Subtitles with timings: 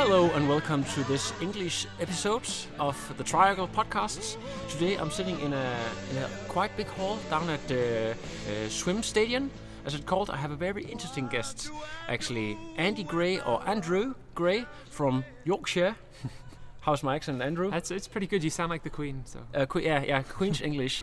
[0.00, 4.36] Hello and welcome to this English episode of the Triangle Podcasts.
[4.68, 5.76] Today I'm sitting in a,
[6.12, 9.50] in a quite big hall down at the uh, Swim Stadium,
[9.84, 10.30] as it's called.
[10.30, 11.72] I have a very interesting guest,
[12.06, 15.96] actually, Andy Gray or Andrew Gray from Yorkshire.
[16.82, 17.68] How's my accent, Andrew?
[17.68, 18.44] That's it's pretty good.
[18.44, 19.24] You sound like the Queen.
[19.24, 21.02] So Uh, que- yeah, yeah, Queen's English.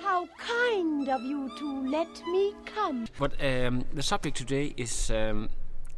[0.00, 3.08] How kind of you to let me come.
[3.18, 5.48] But um, the subject today is um,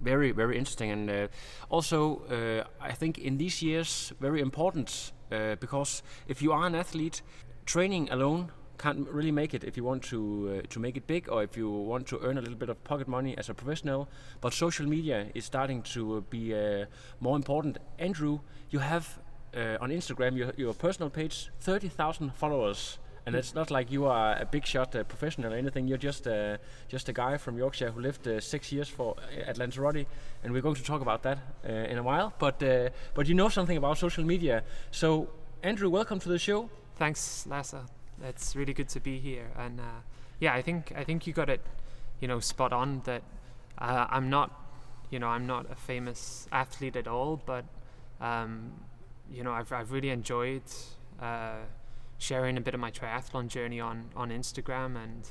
[0.01, 1.29] very, very interesting, and uh,
[1.69, 6.75] also uh, I think in these years very important uh, because if you are an
[6.75, 7.23] athlete,
[7.65, 11.29] training alone can't really make it if you want to uh, to make it big
[11.31, 14.09] or if you want to earn a little bit of pocket money as a professional.
[14.41, 16.85] But social media is starting to be uh,
[17.21, 17.79] more important.
[17.99, 19.19] Andrew, you have
[19.57, 22.99] uh, on Instagram your, your personal page thirty thousand followers.
[23.27, 25.89] And it's not like you are a big shot uh, professional or anything.
[25.89, 29.51] You're just uh, just a guy from Yorkshire who lived uh, six years for uh,
[29.51, 30.07] at Lanzarote,
[30.45, 32.33] and we're going to talk about that uh, in a while.
[32.39, 34.63] But uh, but you know something about social media.
[34.93, 35.29] So
[35.65, 36.71] Andrew, welcome to the show.
[36.95, 37.75] thanks, Lasse.
[38.23, 39.51] It's really good to be here.
[39.59, 39.81] And
[40.39, 41.63] yeah, I think I think you got it,
[42.21, 43.03] you know, spot on.
[43.07, 43.23] That
[43.77, 44.51] I'm not,
[45.11, 47.65] you know, I'm not a famous athlete at all, but
[48.21, 48.71] um,
[49.33, 50.63] you know, I've I've really enjoyed.
[52.19, 55.31] Sharing a bit of my triathlon journey on, on Instagram and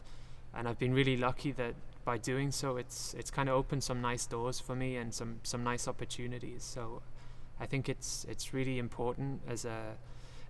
[0.58, 1.76] and I've been really lucky that
[2.06, 5.40] by doing so it's it's kind of opened some nice doors for me and some
[5.44, 6.64] some nice opportunities.
[6.64, 7.02] So
[7.60, 9.98] I think it's it's really important as a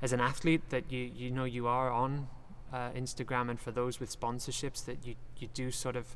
[0.01, 2.27] as an athlete that you you know you are on
[2.73, 6.15] uh, Instagram and for those with sponsorships that you you do sort of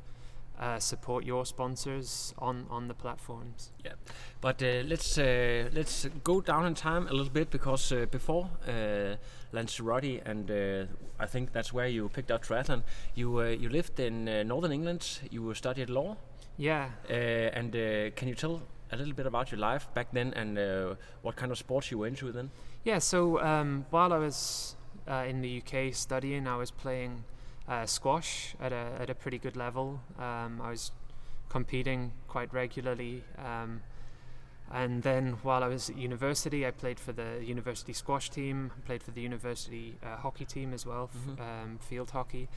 [0.59, 3.94] uh, support your sponsors on on the platforms Yeah,
[4.42, 8.50] but uh, let's uh, let's go down in time a little bit because uh, before
[8.68, 9.16] uh,
[9.52, 10.86] Lanzarote, and uh,
[11.20, 12.84] I think that's where you picked up triathlon.
[13.16, 15.20] You uh, you lived in uh, northern England.
[15.31, 16.18] You studied law,
[16.58, 17.14] yeah uh,
[17.59, 20.96] and uh, can you tell a little bit about your life back then and uh,
[21.22, 22.52] what kind of sports you were into then?
[22.84, 24.76] Yeah, so um, while I was
[25.08, 27.24] uh, in the UK studying, I was playing
[27.69, 30.02] uh, squash at a at a pretty good level.
[30.18, 30.91] Um, I was
[31.50, 33.81] competing quite regularly, um,
[34.72, 39.02] and then while I was at university, I played for the university squash team, played
[39.03, 41.40] for the university uh, hockey team as well, Mhm.
[41.40, 42.47] um, field hockey,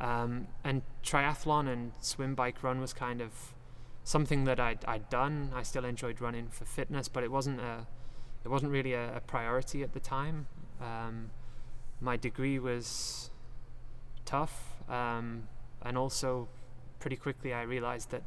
[0.00, 3.54] um, and triathlon and swim, bike, run was kind of
[4.02, 5.52] something that I'd, I'd done.
[5.54, 7.86] I still enjoyed running for fitness, but it wasn't a
[8.44, 10.46] it wasn't really a, a priority at the time.
[10.78, 11.30] Um,
[12.00, 13.30] my degree was
[14.24, 15.48] tough, um,
[15.82, 16.48] and also
[17.00, 18.22] pretty quickly I realized that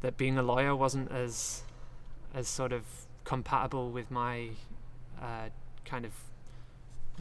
[0.00, 1.62] that being a lawyer wasn't as
[2.34, 2.82] as sort of
[3.24, 4.50] compatible with my
[5.22, 5.48] uh,
[5.84, 6.12] kind of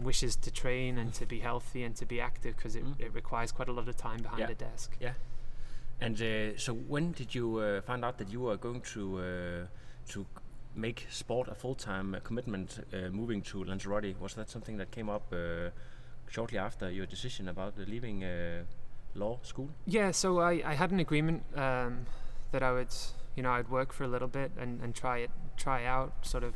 [0.02, 3.00] wishes to train and to be healthy and to be active because it, Mm.
[3.00, 4.50] it requires quite a lot of time behind Yeah.
[4.50, 4.98] a desk.
[5.00, 5.14] Yeah.
[6.02, 9.68] And uh, so, when did you uh, find out that you were going to uh,
[10.14, 10.26] to
[10.76, 14.20] make sport a full time commitment, uh, moving to Lanzarote?
[14.20, 15.70] Was that something that came up uh,
[16.34, 18.64] shortly after your decision about leaving uh,
[19.16, 19.70] law school?
[19.86, 22.06] Yeah, so I, I had an agreement um,
[22.52, 22.94] that I would,
[23.36, 26.44] you know, I'd work for a little bit and, and try it, try out sort
[26.44, 26.54] of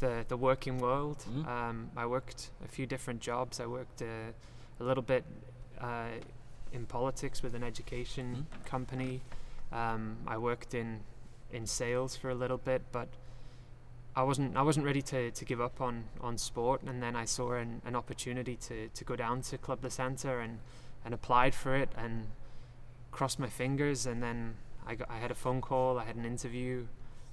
[0.00, 1.24] the the working world.
[1.28, 1.46] Mhm.
[1.48, 3.60] Um, I worked a few different jobs.
[3.60, 4.32] I worked uh,
[4.80, 5.24] a little bit
[5.80, 6.10] uh,
[6.72, 8.64] in politics with an education Mhm.
[8.70, 9.20] company.
[9.72, 11.00] Um, I worked in
[11.52, 13.08] in sales for a little bit, but
[14.18, 16.82] I wasn't I wasn't ready to, to give up on, on sport.
[16.88, 20.38] And then I saw an, an opportunity to, to go down to Club La Santa
[20.44, 20.58] and
[21.04, 22.26] and applied for it and
[23.12, 24.38] crossed my fingers and then
[24.86, 26.86] I, got, I had a phone call I had an interview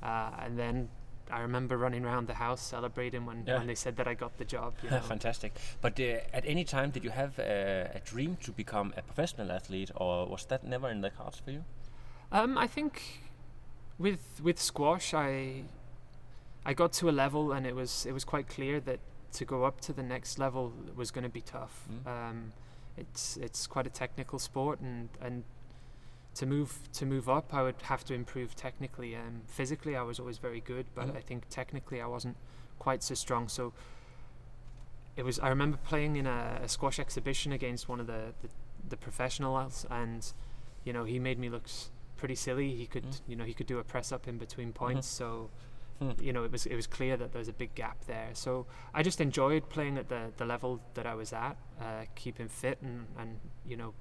[0.04, 0.90] uh, and then
[1.32, 3.58] I remember running around the house celebrating when, Yeah.
[3.58, 5.00] when they said that I got the job you know.
[5.02, 5.52] Fantastic.
[5.82, 6.04] But uh,
[6.38, 10.28] at any time, did you have uh, a dream to become a professional athlete, or
[10.28, 11.64] was that never in the cards for you?
[12.32, 13.02] Um, I think
[13.98, 15.64] with with squash, I
[16.66, 19.00] I got to a level, and it was it was quite clear that
[19.34, 21.88] to go up to the next level was going to be tough.
[21.92, 22.08] Mm.
[22.08, 22.54] Um,
[22.98, 25.44] it's it's quite a technical sport, and and
[26.36, 29.16] to move to move up, I would have to improve technically.
[29.16, 31.18] Um, physically, I was always very good, but Mhm.
[31.18, 32.38] I think technically I wasn't
[32.80, 33.48] quite so strong.
[33.50, 33.74] So
[35.16, 35.40] it was.
[35.40, 38.50] I remember playing in a, a squash exhibition against one of the, the
[38.90, 40.34] the professionals, and
[40.84, 41.68] you know he made me look
[42.18, 42.76] pretty silly.
[42.76, 43.22] He could Mm.
[43.28, 45.08] you know he could do a press up in between points.
[45.08, 45.50] So
[46.00, 46.12] Hmm.
[46.20, 48.30] you know it was it was clear that there was a big gap there.
[48.34, 52.50] So I just enjoyed playing at the the level that I was at, uh, keeping
[52.50, 53.94] fit and and you know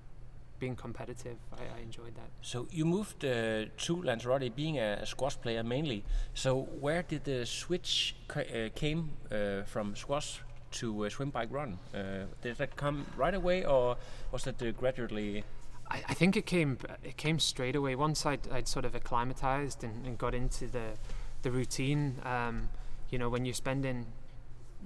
[0.59, 1.37] being competitive.
[1.53, 2.31] I, I enjoyed that.
[2.41, 6.05] So you moved uh, to Lanzarote, being a, a squash player mainly.
[6.33, 8.43] So where did the switch uh,
[8.75, 10.41] came uh, from squash
[10.73, 11.79] to uh, swim, bike, run?
[11.95, 13.97] Uh, did that come right away, or
[14.33, 15.45] was that uh, gradually?
[15.91, 19.85] I, I think it came it came straight away once I'd, I'd sort of acclimatized
[19.85, 20.97] and, and got into the
[21.45, 22.21] the routine.
[22.25, 22.71] Um,
[23.11, 24.07] you know, when you're spending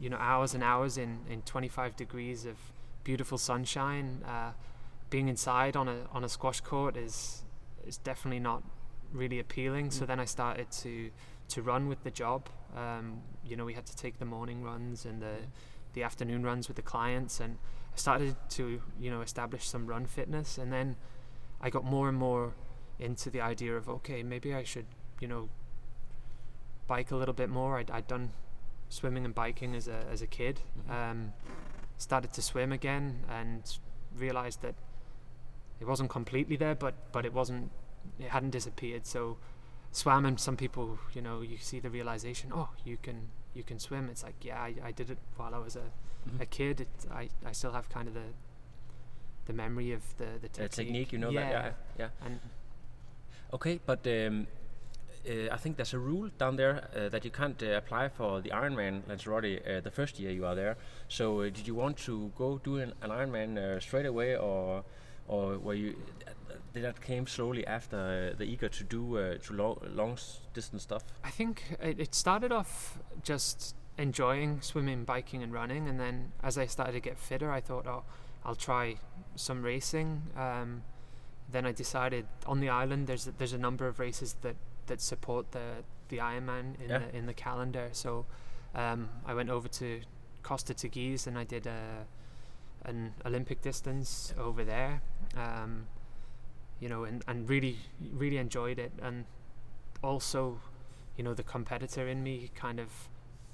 [0.00, 2.56] you know hours and hours in, in 25 degrees of
[3.04, 4.52] beautiful sunshine, uh,
[5.10, 7.44] being inside on a on a squash court is
[7.86, 8.62] is definitely not
[9.12, 9.90] really appealing.
[9.90, 10.08] So Mm.
[10.08, 11.10] then I started to
[11.54, 12.48] to run with the job.
[12.76, 15.36] Um, you know, we had to take the morning runs and the
[15.94, 17.56] the afternoon runs with the clients and
[17.94, 18.64] I started to
[19.00, 20.96] you know establish some run fitness and then
[21.60, 22.52] I got more and more
[22.98, 24.86] into the idea of okay maybe I should
[25.20, 25.48] you know
[26.88, 27.78] bike a little bit more.
[27.78, 28.30] I'd, I'd done
[28.88, 30.60] swimming and biking as a as a kid.
[30.88, 30.90] Mhm.
[31.10, 31.32] um,
[31.98, 33.60] started to swim again and
[34.16, 34.74] realized that
[35.80, 37.70] it wasn't completely there but but it wasn't
[38.18, 39.06] it hadn't disappeared.
[39.06, 39.36] So
[39.92, 43.78] swam and some people you know you see the realization oh you can you can
[43.78, 44.08] swim.
[44.10, 45.90] It's like yeah I, I did it while I was a,
[46.28, 46.40] Mhm.
[46.40, 46.80] a kid.
[46.80, 48.28] It, I, I still have kind of the
[49.46, 51.52] the memory of the the technique, technique, you know yeah, that,
[51.98, 52.26] yeah, yeah.
[52.26, 52.40] and
[53.52, 54.46] Okay, but um,
[55.26, 58.50] I think there's a rule down there uh, that you can't uh, apply for the
[58.50, 60.76] Ironman Lanzarote uh, the first year you are there.
[61.08, 64.84] So uh, did you want to go do an, an Ironman uh, straight away, or
[65.26, 65.96] or were you
[66.72, 70.18] did that came slowly after uh, the eager to do uh, to lo- long
[70.54, 71.02] distance stuff?
[71.24, 76.56] I think it, it started off just enjoying swimming, biking, and running, and then as
[76.56, 78.04] I started to get fitter, I thought, oh,
[78.44, 78.96] I'll try
[79.36, 80.22] some racing.
[80.36, 80.82] Um,
[81.50, 84.56] then I decided on the island there's a, there's a number of races that,
[84.88, 86.98] that support the the Ironman in Yeah.
[86.98, 87.88] the in the calendar.
[87.92, 88.26] So
[88.74, 90.00] um, I went over to
[90.42, 92.06] Costa Teguise and I did a
[92.84, 95.02] an Olympic distance over there.
[95.36, 95.86] Um,
[96.80, 97.76] you know, and, and really
[98.12, 99.24] really enjoyed it, and
[100.02, 100.60] also,
[101.16, 103.08] you know, the competitor in me kind of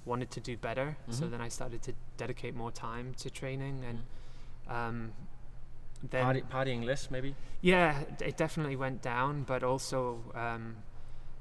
[0.04, 0.96] wanted to do better.
[1.08, 1.30] So Mhm.
[1.30, 3.98] then I started to dedicate more time to training and.
[4.68, 5.12] Um,
[6.10, 7.34] then Party, partying less, maybe.
[7.62, 10.76] yeah, it definitely went down, but also um,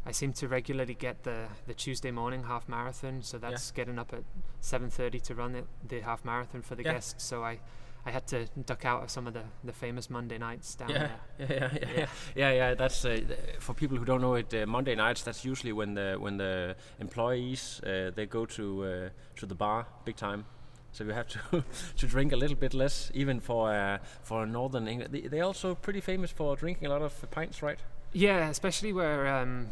[0.06, 4.14] I seem to regularly get the, the Tuesday morning half marathon, so that's getting up
[4.14, 4.24] at
[4.62, 6.94] 7:30 to run it, the half marathon for the Yeah.
[6.94, 7.24] guests.
[7.24, 7.60] So I,
[8.06, 11.08] I had to duck out of some of the, the famous Monday nights down Yeah,
[11.38, 11.48] there.
[11.50, 12.08] yeah, yeah, yeah, Yeah.
[12.36, 12.74] yeah, yeah.
[12.74, 13.22] That's uh,
[13.60, 14.54] for people who don't know it.
[14.54, 15.24] Uh, Monday nights.
[15.24, 19.10] That's usually when the when the employees uh, they go to uh,
[19.40, 20.44] to the bar big time.
[20.92, 21.64] So you have to
[21.98, 25.14] to drink a little bit less, even for uh, for Northern England.
[25.14, 27.80] They, they're also pretty famous for drinking a lot of pints, right?
[28.12, 29.68] Yeah, especially where um,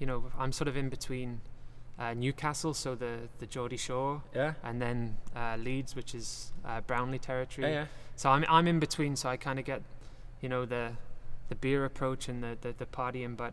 [0.00, 1.40] you know I'm sort of in between
[1.98, 6.80] uh, Newcastle, so the the Geordie Shore, Yeah, and then uh, Leeds, which is uh,
[6.80, 7.68] Brownlee territory.
[7.68, 7.86] yeah, yeah.
[8.16, 9.82] So I'm I'm in between, so I kind of get,
[10.40, 10.92] you know, the
[11.48, 13.52] the beer approach and the, the the partying, but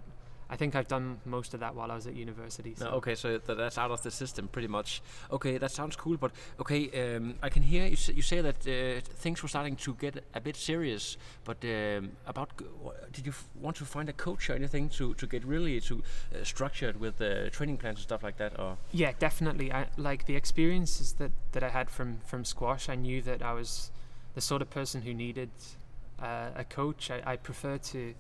[0.50, 2.74] I think I've done most of that while I was at university.
[2.76, 5.02] So No, okay, so th- that's out of the system pretty much.
[5.32, 8.56] Okay, that sounds cool, but okay, um, I can hear you, s- you say that
[8.68, 11.18] uh, things were starting to get a bit serious.
[11.44, 12.66] But um, about, g-
[13.12, 15.96] did you f- want to find a coach or anything to, to get really to
[16.34, 18.58] uh, structured with uh, training plans and stuff like that?
[18.58, 19.72] Or yeah, definitely.
[19.74, 22.88] I like the experiences that that I had from from squash.
[22.90, 23.92] I knew that I was
[24.36, 25.50] the sort of person who needed
[26.22, 27.12] uh, a coach.
[27.12, 28.14] I, I prefer to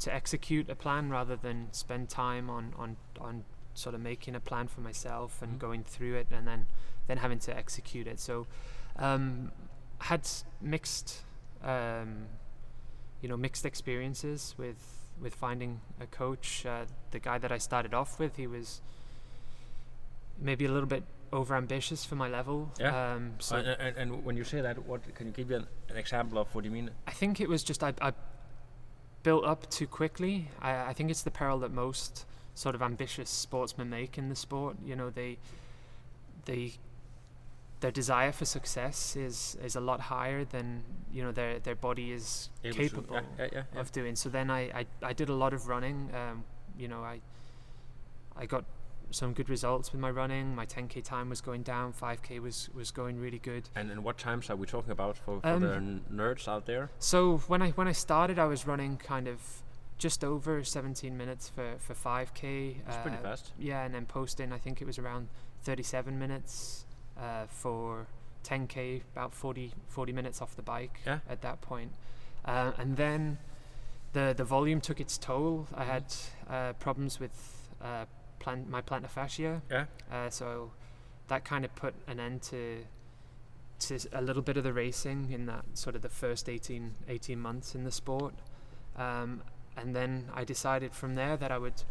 [0.00, 4.40] to execute a plan rather than spend time on on on sort of making a
[4.40, 5.58] plan for myself and Mhm.
[5.58, 6.66] going through it and then
[7.06, 8.18] then having to execute it.
[8.20, 8.46] So
[8.96, 9.52] um,
[9.98, 10.28] had
[10.60, 11.22] mixed
[11.62, 12.26] um,
[13.20, 14.76] you know mixed experiences with
[15.20, 16.66] with finding a coach.
[16.66, 18.82] Uh, the guy that I started off with, he was
[20.38, 22.70] maybe a little bit over ambitious for my level.
[22.78, 23.14] Yeah.
[23.14, 25.66] Um, so and, and, and when you say that, what can you give me an,
[25.88, 26.90] an example of what do you mean?
[27.06, 28.12] I think it was just I, I
[29.26, 30.48] built up too quickly.
[30.62, 34.36] I, I think it's the peril that most sort of ambitious sportsmen make in the
[34.36, 34.76] sport.
[34.84, 35.38] You know, they
[36.44, 36.74] they
[37.80, 42.12] their desire for success is is a lot higher than you know their their body
[42.12, 43.80] is Able capable yeah, yeah, yeah.
[43.80, 44.14] of doing.
[44.14, 46.08] So then I, I I did a lot of running.
[46.14, 46.44] Um,
[46.78, 47.20] you know, I
[48.36, 48.64] I got
[49.10, 50.54] some good results with my running.
[50.54, 51.92] My 10k time was going down.
[51.92, 53.68] 5k was was going really good.
[53.74, 56.66] And, and what times are we talking about for, for Um, the n- nerds out
[56.66, 56.90] there?
[56.98, 59.40] So when I when I started, I was running kind of
[59.98, 62.76] just over 17 minutes for for 5k.
[62.86, 63.52] It's pretty uh, fast.
[63.58, 65.28] Yeah, and then posting, I think it was around
[65.62, 66.86] 37 minutes
[67.18, 68.06] uh, for
[68.44, 71.18] 10k, about 40 40 minutes off the bike Yeah.
[71.28, 71.92] at that point.
[72.44, 73.38] Uh, and then
[74.12, 75.66] the the volume took its toll.
[75.74, 76.04] I had
[76.50, 77.68] uh, problems with
[78.38, 79.62] plant my plantar fascia.
[79.70, 79.84] Yeah.
[80.12, 80.72] Uh, so
[81.28, 82.84] that kind of put an end to
[83.78, 87.38] to a little bit of the racing in that sort of the first 18, 18
[87.38, 88.32] months in the sport.
[88.96, 89.42] Um,
[89.76, 91.82] and then I decided from there that I would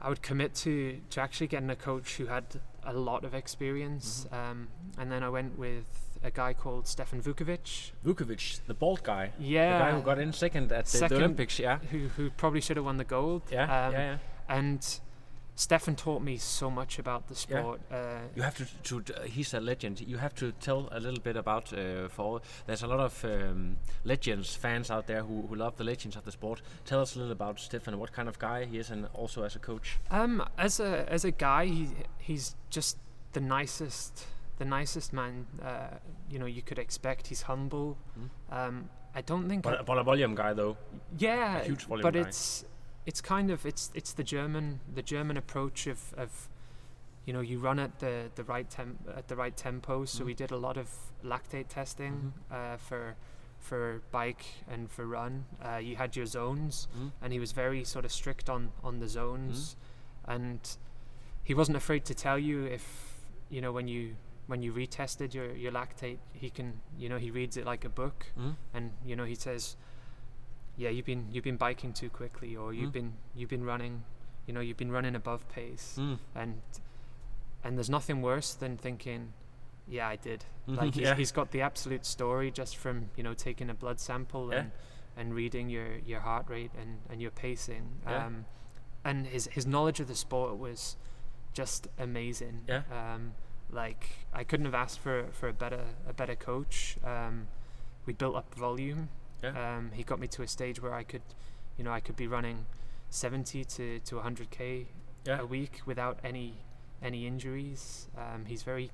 [0.00, 2.44] I would commit to, to actually getting a coach who had
[2.84, 4.26] a lot of experience.
[4.32, 4.68] Um,
[4.98, 5.84] and then I went with
[6.22, 7.92] a guy called Stephan Vuckovic.
[8.04, 9.30] Vuckovic, the bald guy.
[9.38, 9.78] Yeah.
[9.78, 11.78] The guy who got in second at the, the Second- Olympics, yeah.
[11.90, 13.42] Who, who probably should have won the gold.
[13.50, 14.18] Yeah, Um, yeah, yeah.
[14.48, 15.00] And
[15.58, 17.60] Stephan taught me so much about the Yeah.
[17.60, 17.80] sport.
[17.90, 17.96] Uh,
[18.36, 20.00] You have to, to, to- he's a legend.
[20.02, 22.40] You have to tell a little bit about uh, for all.
[22.66, 26.24] There's a lot of um, legends fans out there who, who love the legends of
[26.24, 26.60] the sport.
[26.84, 27.98] Tell us a little about Stephan.
[27.98, 29.98] What kind of guy he is, and also as a coach.
[30.10, 32.98] Um, as a as a guy, he he's just
[33.32, 34.26] the nicest,
[34.58, 35.46] the nicest man.
[35.62, 35.96] Uh,
[36.30, 37.28] you know, you could expect.
[37.28, 37.96] He's humble.
[38.50, 39.66] Um, I don't think.
[39.66, 40.76] I- But, but a volume guy though.
[41.18, 42.28] yeah, huge volume but guy.
[42.28, 42.64] it's
[43.06, 46.48] it's kind of it's it's the German the German approach of of
[47.24, 50.04] you know you run at the the right temp at the right tempo.
[50.04, 50.26] So Mhm.
[50.26, 50.88] we did a lot of
[51.24, 52.12] lactate testing
[52.50, 52.54] Mm-hmm.
[52.74, 53.16] uh, for
[53.58, 55.44] for bike and for run.
[55.64, 57.10] Uh, you had your zones, Mhm.
[57.22, 59.76] and he was very sort of strict on on the zones,
[60.24, 60.76] and
[61.42, 62.84] he wasn't afraid to tell you if
[63.50, 66.18] you know when you when you retested your your lactate.
[66.32, 68.56] He can you know he reads it like a book Mhm.
[68.74, 69.76] and you know he says
[70.76, 72.92] yeah you've been you've been biking too quickly or you've Mm.
[72.92, 74.04] been you've been running
[74.46, 76.18] you know you've been running above pace Mm.
[76.34, 76.60] and
[77.64, 79.32] and there's nothing worse than thinking
[79.88, 81.14] yeah I did like he's, yeah.
[81.14, 84.58] he's got the absolute story just from you know taking a blood sample Yeah.
[84.60, 84.70] and
[85.16, 88.26] and reading your your heart rate and and your pacing Yeah.
[88.26, 88.44] um
[89.04, 90.96] and his his knowledge of the sport was
[91.54, 92.82] just amazing Yeah.
[92.92, 93.32] um
[93.70, 97.48] like I couldn't have asked for for a better a better coach um
[98.04, 99.08] we built up volume
[99.42, 99.76] Yeah.
[99.76, 101.22] um, he got me to a stage where I could,
[101.76, 102.66] you know, I could be running
[103.10, 104.86] 70 to, to 100k
[105.26, 105.40] Yeah.
[105.40, 106.54] a week without any
[107.02, 108.08] any injuries.
[108.16, 108.90] Um, he's very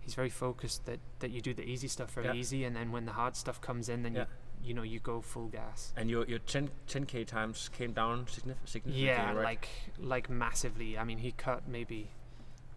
[0.00, 2.34] he's very focused that, that you do the easy stuff very Yeah.
[2.34, 4.20] easy, and then when the hard stuff comes in, then Yeah.
[4.20, 4.26] you
[4.68, 5.92] you know you go full gas.
[5.96, 9.06] And your your 10 10k times came down signif- significantly.
[9.06, 9.44] Yeah, right?
[9.44, 10.96] like like massively.
[10.98, 12.10] I mean, he cut maybe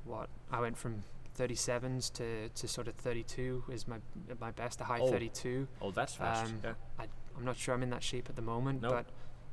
[0.06, 1.04] what I went from
[1.38, 3.98] 37s to, to sort of 32 is my
[4.40, 5.10] my best, a high Oh.
[5.10, 5.68] 32.
[5.82, 6.52] Oh, that's fast.
[6.52, 6.74] Um, yeah.
[7.00, 7.06] I,
[7.38, 8.90] I'm not sure I'm in that shape at the moment, No.
[8.90, 9.06] but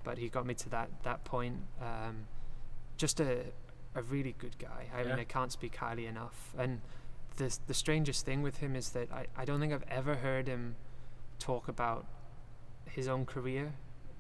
[0.05, 1.57] but he got me to that that point.
[1.81, 2.27] Um,
[2.97, 3.45] just a
[3.95, 4.87] a really good guy.
[4.95, 6.53] I mean, I can't speak highly enough.
[6.59, 6.81] And
[7.37, 10.49] the the strangest thing with him is that I, I don't think I've ever heard
[10.49, 10.77] him
[11.39, 12.07] talk about
[12.91, 13.73] his own career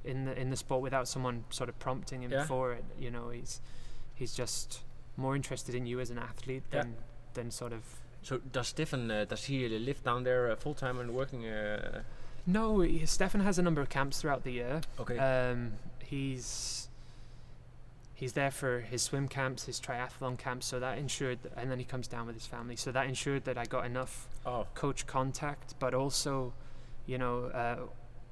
[0.05, 2.45] in the in the sport without someone sort of prompting him Yeah.
[2.45, 2.85] for it.
[2.99, 3.61] You know, he's
[4.15, 4.83] he's just
[5.17, 6.83] more interested in you as an athlete Yeah.
[6.83, 6.97] than
[7.35, 7.83] than sort of
[8.23, 11.47] So does Stephan uh, does he live down there uh, full time and working?
[11.47, 12.03] Uh,
[12.47, 14.81] No, he, Stephan has a number of camps throughout the year.
[14.99, 15.19] Okay.
[15.19, 16.89] Um, he's
[18.15, 21.85] he's there for his swim camps, his triathlon camps, so that ensured, and then he
[21.85, 25.75] comes down with his family, so that ensured that I got enough oh, coach contact,
[25.79, 26.53] but also,
[27.07, 27.77] you know, uh,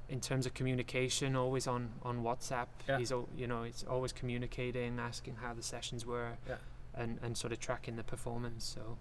[0.09, 2.67] in terms of communication, always on on WhatsApp.
[2.87, 2.97] Yeah.
[2.99, 6.55] He's you know, he's always communicating, asking how the sessions were, Yeah.
[6.97, 8.65] And and sort of tracking the performance.
[8.75, 8.97] So.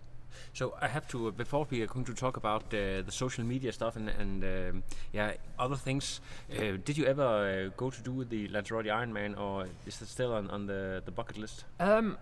[0.52, 3.44] So I have to uh, before we are going to talk about uh, the social
[3.44, 6.20] media stuff and and um, yeah other things.
[6.52, 10.32] Uh, did you ever uh, go to do the Lanzarote Ironman, or is it still
[10.34, 11.64] on, on the, the bucket list?
[11.80, 12.18] Um,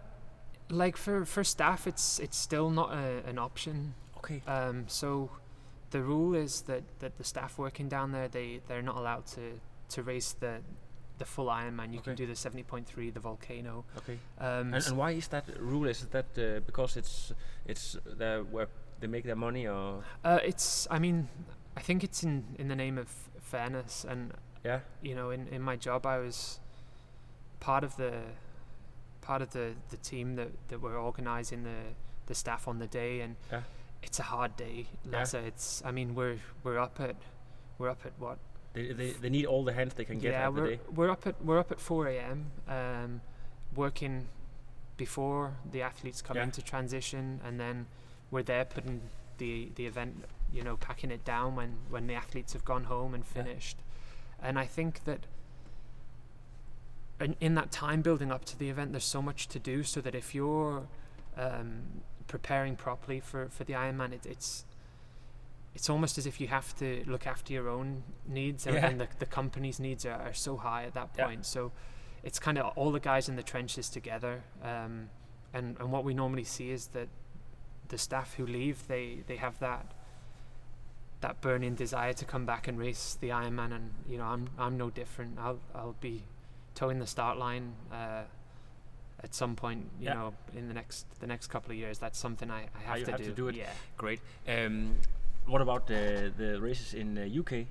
[0.71, 3.95] like for for staff, it's it's still not a, an option.
[4.19, 4.43] Okay.
[4.47, 5.31] Um, so
[5.91, 9.61] the rule is that, that the staff working down there they they're not allowed to
[9.91, 10.61] to race the
[11.19, 11.93] the full Ironman.
[11.93, 13.85] You can do the seventy point three, the volcano.
[13.99, 14.19] Okay.
[14.39, 15.89] Um, And, and why is that rule?
[15.91, 17.33] Is that uh, because it's
[17.67, 18.69] it's the where
[19.01, 21.29] they make their money, or uh, it's I mean
[21.77, 23.09] I think it's in in the name of
[23.41, 24.33] fairness and
[24.65, 24.81] yeah?
[25.03, 26.61] you know in in my job I was
[27.61, 28.13] part of the
[29.21, 31.95] part of the the team that that were organizing the
[32.27, 33.63] the staff on the day and Yeah.
[34.03, 35.19] it's a hard day Yeah.
[35.19, 35.35] Lasse.
[35.35, 37.17] it's I mean we're we're up at
[37.79, 38.39] we're up at what
[38.75, 40.81] They, they, they need all the hands they can get yeah we're day.
[40.95, 43.21] we're up at we're up at 4 a.m um
[43.75, 44.27] working
[44.97, 46.43] before the athletes come Yeah.
[46.45, 47.87] into transition and then
[48.31, 49.01] we're there putting
[49.39, 53.15] the the event you know packing it down when when the athletes have gone home
[53.15, 53.43] and Yeah.
[53.43, 53.79] finished
[54.43, 55.27] and I think that
[57.21, 59.85] in, in that time building up to the event, there's so much to do.
[59.85, 60.89] So that if you're
[61.37, 61.83] um,
[62.27, 64.65] preparing properly for for the Ironman, it, it's
[65.75, 68.87] it's almost as if you have to look after your own needs, and, Yeah.
[68.87, 71.27] and the, the company's needs are, are so high at that Yeah.
[71.27, 71.47] point.
[71.47, 71.73] So
[72.23, 74.43] it's kind of all the guys in the trenches together.
[74.63, 75.11] Um,
[75.53, 77.09] and and what we normally see is that
[77.89, 79.87] the staff who leave, they they have that
[81.21, 84.77] that burning desire to come back and race the Ironman, and you know I'm I'm
[84.77, 85.39] no different.
[85.39, 86.23] I'll I'll be
[86.75, 88.23] towing the start line uh,
[89.23, 89.87] at some point.
[90.01, 90.15] You Yeah.
[90.15, 93.05] know, in the next the next couple of years, that's something I, I have, you
[93.07, 93.27] to, have do.
[93.27, 93.55] to do it.
[93.55, 93.71] Yeah.
[93.97, 94.21] Great.
[94.49, 94.97] Um,
[95.47, 97.67] what about the the races in the UK?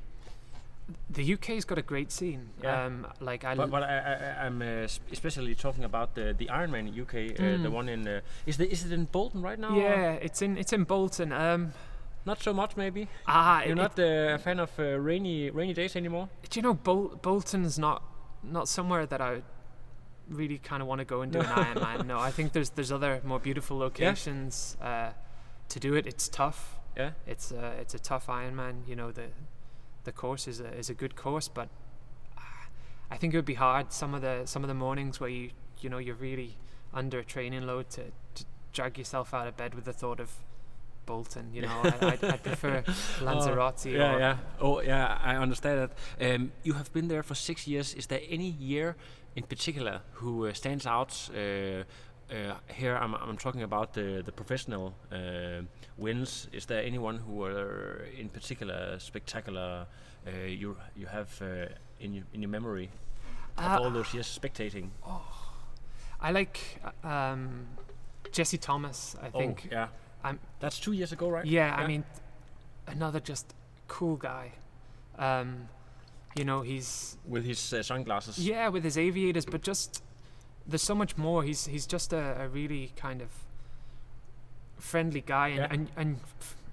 [1.10, 2.50] The UK's got a great scene.
[2.62, 2.86] Yeah.
[2.86, 6.89] Um, like I, but, but I, I, I'm uh, especially talking about the the Ironman
[7.01, 7.72] UK, uh, the Mm.
[7.72, 9.74] one in uh, is the is it in Bolton right now?
[9.75, 11.32] or yeah, it's in it's in Bolton.
[11.32, 11.74] Um,
[12.25, 13.08] Not so much, maybe.
[13.27, 16.27] ah, You're not uh, a fan of uh, rainy rainy days anymore.
[16.50, 18.01] Do you know Bol- Bolton's not
[18.44, 19.42] not somewhere that I
[20.30, 22.06] really kind of want to go and do an Ironman.
[22.06, 25.12] No, I think there's there's other more beautiful locations uh,
[25.70, 26.06] to do it.
[26.08, 26.60] It's tough.
[26.97, 27.12] Yeah.
[27.25, 28.88] It's a it's a tough Ironman.
[28.88, 29.27] You know the
[30.03, 31.69] the course is a is a good course, but
[32.38, 32.67] ah,
[33.12, 35.51] I think it would be hard some of the some of the mornings where you
[35.79, 36.57] you know you're really
[36.93, 38.03] under a training load to,
[38.35, 40.29] to drag yourself out of bed with the thought of
[41.05, 41.50] Bolton.
[41.53, 42.83] You know, I, I'd, I'd prefer
[43.21, 43.85] Lanzarote.
[43.85, 44.38] yeah, or, yeah.
[44.59, 45.17] Oh, yeah.
[45.21, 46.35] I understand that.
[46.35, 47.93] Um, you have been there for six years.
[47.93, 48.95] Is there any year
[49.35, 51.29] in particular who uh, stands out?
[51.35, 51.83] Uh,
[52.32, 55.62] uh, here, I'm, I'm talking about the the professional uh,
[55.98, 56.48] wins.
[56.51, 59.86] Is there anyone who are in particular spectacular?
[60.25, 61.68] Uh, you you have uh,
[62.00, 62.89] in your in your memory
[63.58, 64.89] of Uh, all those years spectating?
[66.22, 66.60] I like
[67.03, 67.68] uh, um,
[68.32, 69.15] Jesse Thomas.
[69.22, 69.63] I think.
[69.65, 69.88] oh, yeah.
[70.24, 71.46] I'm- That's two years ago, right?
[71.46, 72.03] Yeah, I mean,
[72.88, 73.53] another just
[73.88, 74.51] cool guy.
[75.20, 75.68] Um,
[76.36, 78.38] you know, he's with his uh, sunglasses.
[78.39, 80.02] yeah with his aviators, but just
[80.67, 81.43] there's so much more.
[81.43, 83.30] He's he's just a, a really kind of
[84.78, 85.67] friendly guy, and, Yeah.
[85.71, 86.19] and and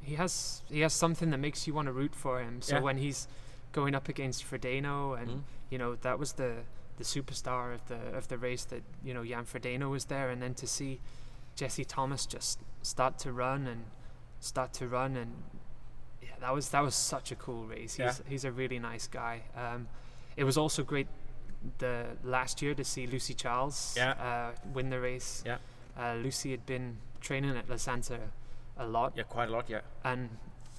[0.03, 2.63] he has he has something that makes you want to root for him.
[2.63, 2.81] So Yeah.
[2.83, 3.29] when he's
[3.73, 5.43] going up against Frodeno, and Mhm.
[5.71, 6.63] you know that was the
[6.99, 10.43] the superstar of the of the race that you know Jan Frodeno was there, and
[10.43, 11.01] then to see
[11.57, 13.85] Jesse Thomas just start to run and
[14.41, 15.33] start to run and
[16.23, 17.95] yeah, that was that was such a cool race.
[17.97, 18.29] He's Yeah.
[18.29, 19.43] he's a really nice guy.
[19.55, 19.89] Um,
[20.37, 21.09] it was also great
[21.79, 24.13] the last year to see Lucy Charles Yeah.
[24.13, 25.43] uh, win the race.
[25.47, 25.59] Yeah.
[25.99, 28.19] Uh, Lucy had been training at La Santa
[28.79, 29.69] a lot, Yeah, quite a lot.
[29.69, 29.81] Yeah.
[30.05, 30.31] and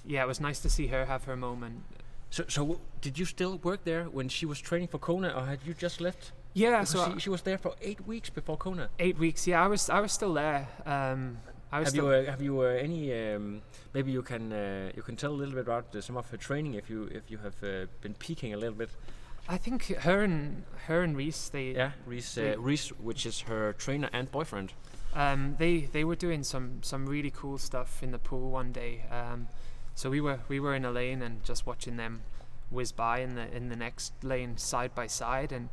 [0.05, 1.83] yeah, it was nice to see her have her moment.
[2.31, 5.45] So, so w- did you still work there when she was training for Kona, or
[5.45, 6.31] had you just left?
[6.53, 8.89] Yeah, Because so she, she was there for eight weeks before Kona.
[8.99, 9.45] eight weeks.
[9.47, 10.67] Yeah, I was I was still there.
[10.85, 11.37] Um,
[11.71, 13.13] I was Have still you uh, have you uh, any?
[13.35, 13.61] Um,
[13.93, 16.37] maybe you can uh, you can tell a little bit about uh, some of her
[16.37, 18.89] training if you if you have uh, been peeking a little bit.
[19.47, 23.73] I think her and her and Reece they Yeah, Reece, uh, Reece, which is her
[23.73, 24.73] trainer and boyfriend.
[25.13, 29.03] Um, they they were doing some some really cool stuff in the pool one day.
[29.11, 29.47] Um,
[29.95, 32.21] so we were we were in a lane and just watching them
[32.69, 35.67] whiz by in the in the next lane side by side, and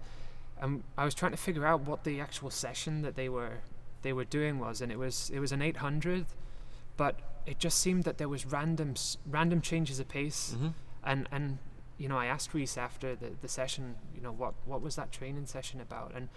[0.61, 3.59] um, I was trying to figure out what the actual session that they were
[4.03, 6.27] they were doing was, and it was it was an 800,
[6.97, 10.69] but it just seemed that there was random random changes of pace, Mm-hmm.
[11.05, 11.59] and and
[11.99, 15.11] you know I asked Reece after the, the session, you know what what was that
[15.13, 16.29] training session about, and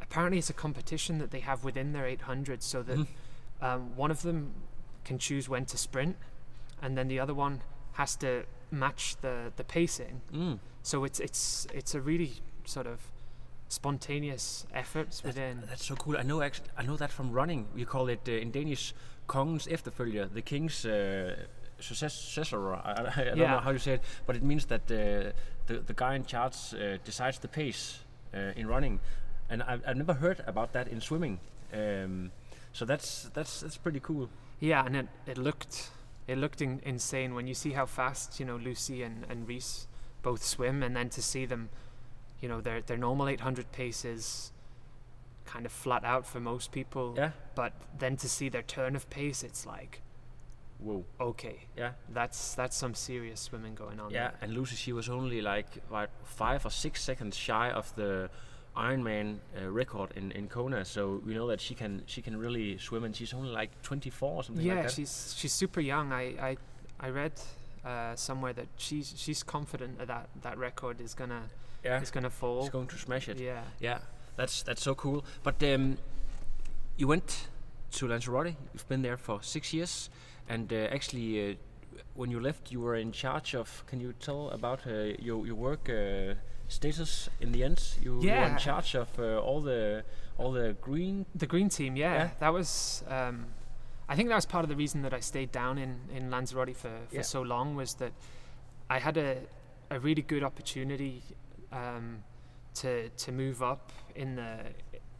[0.00, 3.06] apparently it's a competition that they have within their 800 so that Mhm.
[3.60, 4.54] um, one of them
[5.04, 6.16] can choose when to sprint,
[6.82, 7.60] and then the other one
[7.92, 10.20] has to match the the pacing.
[10.32, 10.58] Mm.
[10.82, 12.30] So it's it's it's a really
[12.64, 12.98] sort of
[13.68, 15.62] spontaneous efforts within.
[15.68, 16.16] That's so cool.
[16.16, 17.66] I know actually, I know that from running.
[17.74, 18.94] We call it uh, in Danish
[19.26, 21.36] kongens efterfølger, the king's uh,
[21.80, 22.74] successor.
[22.74, 23.50] I, I, I don't Yeah.
[23.52, 25.32] know how you say it, but it means that uh,
[25.66, 28.00] the the guy in charge uh, decides the pace
[28.34, 29.00] uh, in running,
[29.50, 31.38] and I've, I've never heard about that in swimming.
[31.72, 32.30] Um,
[32.72, 34.28] so that's that's that's pretty cool.
[34.60, 35.90] Yeah, and it, it looked
[36.26, 39.86] it looked in, insane when you see how fast you know Lucy and, and Reece
[40.22, 41.68] both swim, and then to see them,
[42.40, 44.52] you know, their their normal 800 paces
[45.46, 47.14] kind of flat out for most people.
[47.16, 47.30] Yeah.
[47.54, 50.02] But then to see their turn of pace, it's like,
[50.80, 51.04] Whoa.
[51.20, 51.92] okay, Yeah.
[52.08, 54.10] that's that's some serious swimming going on.
[54.10, 54.38] Yeah, there.
[54.42, 58.30] and Lucy, she was only like what five or six seconds shy of the
[58.76, 60.84] Ironman uh, record in, in Kona.
[60.84, 64.30] So we know that she can she can really swim, and she's only like 24
[64.30, 64.92] or something yeah, like that.
[64.92, 66.12] she's she's super young.
[66.12, 66.56] I I,
[67.00, 67.32] I read
[67.84, 71.42] uh, somewhere that she's she's confident that that, that record is gonna
[71.84, 72.62] yeah, is gonna fall.
[72.62, 73.40] she's going to smash it.
[73.40, 73.62] Yeah.
[73.80, 73.98] Yeah,
[74.36, 75.24] that's that's so cool.
[75.42, 75.98] But um,
[76.96, 77.48] you went
[77.92, 78.54] to Lanzarote.
[78.74, 80.08] You've been there for six years,
[80.48, 81.54] and uh, actually, uh,
[82.14, 83.84] when you left, you were in charge of.
[83.86, 86.34] Can you tell about uh, your your work uh,
[86.68, 87.82] status in the end?
[88.02, 90.04] You, you were in charge of uh, all the
[90.38, 91.26] all the green.
[91.34, 92.30] The green team, yeah, Yeah.
[92.40, 93.02] that was.
[93.08, 93.46] Um,
[94.10, 96.74] I think that was part of the reason that I stayed down in in Lanzarote
[96.76, 97.22] for for Yeah.
[97.22, 98.12] so long was that
[98.90, 99.36] I had a
[99.90, 101.22] a really good opportunity
[101.72, 102.22] um,
[102.74, 104.58] to to move up in the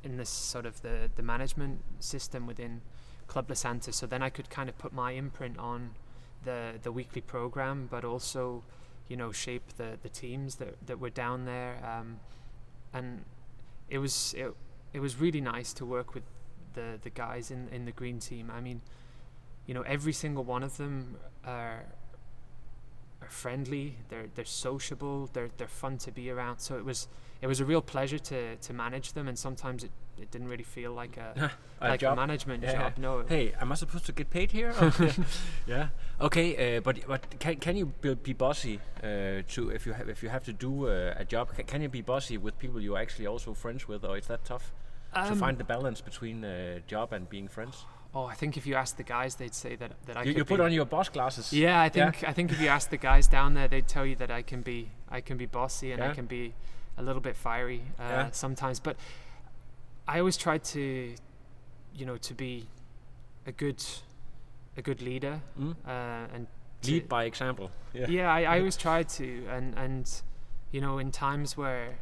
[0.05, 2.81] in this sort of the the management system within
[3.29, 3.93] Club La Santa.
[3.93, 5.91] So then I could kind of put my imprint on
[6.45, 8.64] the the weekly program, but also
[9.07, 11.79] you know shape the the teams that that were down there.
[11.85, 12.21] Um,
[12.93, 13.25] and
[13.88, 14.53] it was it,
[14.93, 16.25] it was really nice to work with
[16.75, 18.51] the the guys in in the green team.
[18.51, 18.81] I mean,
[19.67, 21.85] you know, every single one of them are
[23.22, 23.96] are friendly.
[24.09, 25.28] They're they're sociable.
[25.33, 26.59] They're they're fun to be around.
[26.61, 27.09] So it was
[27.40, 29.28] it was a real pleasure to to manage them.
[29.28, 31.50] And sometimes it, it didn't really feel like a
[31.81, 32.12] A like job.
[32.12, 32.92] a management Yeah, job.
[32.98, 33.24] No.
[33.28, 34.72] Hey, am I supposed to get paid here?
[35.66, 35.88] yeah.
[36.20, 40.09] Okay, uh, but but can can you be, be bossy uh, to if you have
[40.09, 41.54] if you have to do uh, a job?
[41.54, 44.44] Can, can you be bossy with people you're actually also friends with, or is that
[44.44, 44.72] tough
[45.14, 47.87] to Um, find the balance between uh, job and being friends?
[48.14, 50.38] Oh, I think if you ask the guys, they'd say that that I you, could
[50.38, 51.53] you put be- on your boss glasses.
[51.53, 54.16] Yeah, I think I think if you ask the guys down there, they'd tell you
[54.16, 56.11] that I can be I can be bossy and Yeah.
[56.11, 56.55] I can be
[56.97, 58.31] a little bit fiery uh, Yeah.
[58.33, 58.81] sometimes.
[58.81, 58.97] But
[60.07, 61.14] I always try to,
[61.94, 62.66] you know, to be
[63.47, 63.85] a good
[64.77, 65.77] a good leader Mm?
[65.87, 66.47] uh, and
[66.83, 67.71] to- Lead by example.
[67.92, 68.07] Yeah.
[68.09, 70.23] yeah, I, I always tried to, and and
[70.73, 71.99] you know, in times where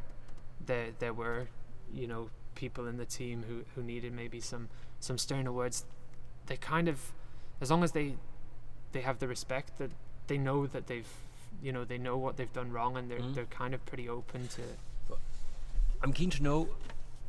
[0.67, 1.49] there there were,
[1.93, 4.69] you know, people in the team who who needed maybe some
[5.01, 5.85] some sterner words,
[6.47, 7.13] they kind of,
[7.61, 8.15] as long as they
[8.93, 9.91] they have the respect that
[10.27, 11.09] they know that they've,
[11.63, 13.35] you know, they know what they've done wrong, and they're Mhm.
[13.35, 14.63] they're kind of pretty open to.
[16.03, 16.69] I'm keen to know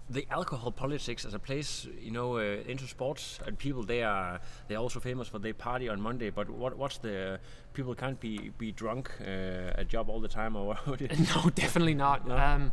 [0.10, 3.84] the alcohol politics as a place, you know, uh, into sports and people.
[3.84, 6.30] They are they're also famous for they party on Monday.
[6.30, 7.40] But what what's the
[7.74, 11.02] people can't be be drunk uh, at job all the time or what?
[11.02, 12.28] no, definitely not.
[12.28, 12.38] No?
[12.38, 12.72] Um,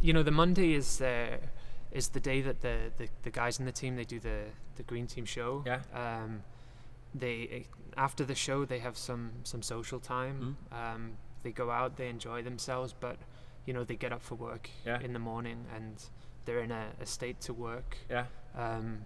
[0.00, 1.36] you know, the Monday is uh,
[1.92, 4.44] is the day that the, the, the guys in the team they do the
[4.76, 5.62] the green team show.
[5.66, 5.80] Yeah.
[5.94, 6.42] Um,
[7.14, 10.56] they after the show they have some some social time.
[10.72, 10.76] Mm.
[10.94, 13.16] Um, they go out, they enjoy themselves, but
[13.66, 15.00] you know they get up for work Yeah.
[15.00, 16.02] in the morning and
[16.44, 17.98] they're in a, a state to work.
[18.10, 18.24] Yeah.
[18.56, 19.04] Um,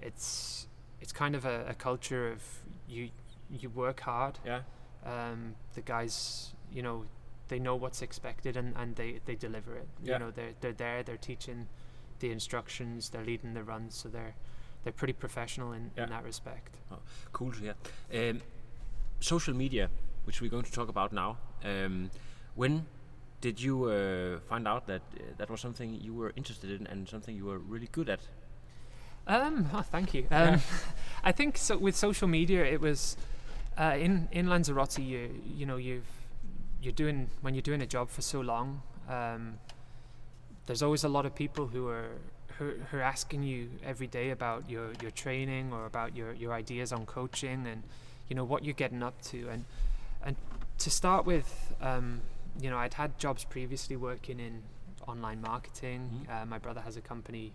[0.00, 0.68] it's
[1.00, 2.42] it's kind of a, a culture of
[2.88, 3.10] you
[3.50, 4.60] you work hard Yeah.
[5.06, 7.06] um, the guys, you know,
[7.48, 9.88] they know what's expected and, and they, they deliver it.
[10.02, 10.12] Yeah.
[10.14, 11.66] You know, they're they're there, they're teaching
[12.20, 14.34] the instructions, they're leading the runs, so they're
[14.84, 16.04] they're pretty professional in, Yeah.
[16.04, 16.76] in that respect.
[17.32, 17.74] Cool to hear.
[18.30, 18.40] Um,
[19.20, 19.88] social media,
[20.24, 21.36] which we're going to talk about now.
[21.64, 22.10] Um,
[22.54, 22.86] when
[23.40, 27.08] did you uh, find out that uh, that was something you were interested in and
[27.08, 28.20] something you were really good at?
[29.26, 30.26] Um, oh, thank you.
[30.30, 30.60] Um,
[31.24, 31.76] I think so.
[31.76, 33.16] With social media, it was
[33.76, 34.98] uh, in in Lanzarote.
[34.98, 36.06] You you know you've
[36.80, 38.82] you're doing when you're doing a job for so long.
[39.08, 39.58] Um,
[40.68, 42.10] there's always a lot of people who are
[42.58, 46.52] who, who are asking you every day about your your training or about your your
[46.52, 47.82] ideas on coaching and
[48.28, 49.64] you know what you're getting up to and
[50.22, 50.36] and
[50.78, 51.74] to start with.
[51.80, 52.20] Um,
[52.60, 54.62] you know, I'd had jobs previously working in
[55.06, 56.26] online marketing.
[56.26, 56.42] Mhm.
[56.42, 57.52] Uh, my brother has a company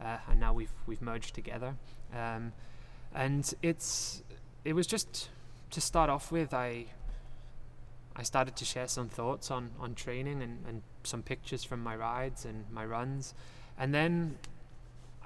[0.00, 1.74] uh, and now we've we've merged together.
[2.14, 2.52] Um,
[3.14, 4.22] and it's
[4.64, 5.28] it was just
[5.70, 6.54] to start off with.
[6.54, 6.86] I
[8.16, 11.96] I started to share some thoughts on on training and, and some pictures from my
[11.96, 13.34] rides and my runs,
[13.78, 14.38] and then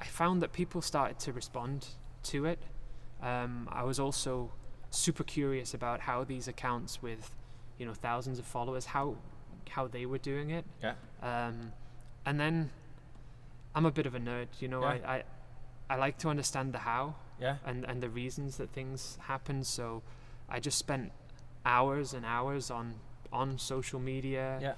[0.01, 1.87] I found that people started to respond
[2.25, 2.61] to it.
[3.23, 4.53] Um, I was also
[4.91, 7.31] super curious about how these accounts with
[7.79, 9.17] you know thousands of followers how
[9.71, 10.95] how they were doing it Yeah.
[11.23, 11.73] um,
[12.25, 12.71] and then
[13.75, 14.81] I'm a bit of a nerd, you know.
[14.81, 14.89] Yeah.
[15.07, 15.25] I, I
[15.91, 17.57] I like to understand the how Yeah.
[17.67, 19.63] and and the reasons that things happen.
[19.65, 20.03] So
[20.49, 21.13] I just spent
[21.69, 22.95] hours and hours on
[23.31, 24.75] on social media, Yeah.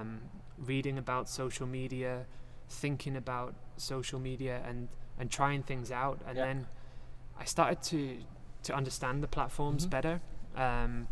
[0.00, 0.20] um,
[0.56, 2.26] reading about social media,
[2.68, 6.18] thinking about social media, and and trying things out.
[6.26, 6.44] And Yeah.
[6.46, 6.66] then
[7.38, 7.98] I started to
[8.62, 9.90] to understand the platforms Mhm.
[9.90, 10.20] better,
[10.56, 11.08] um,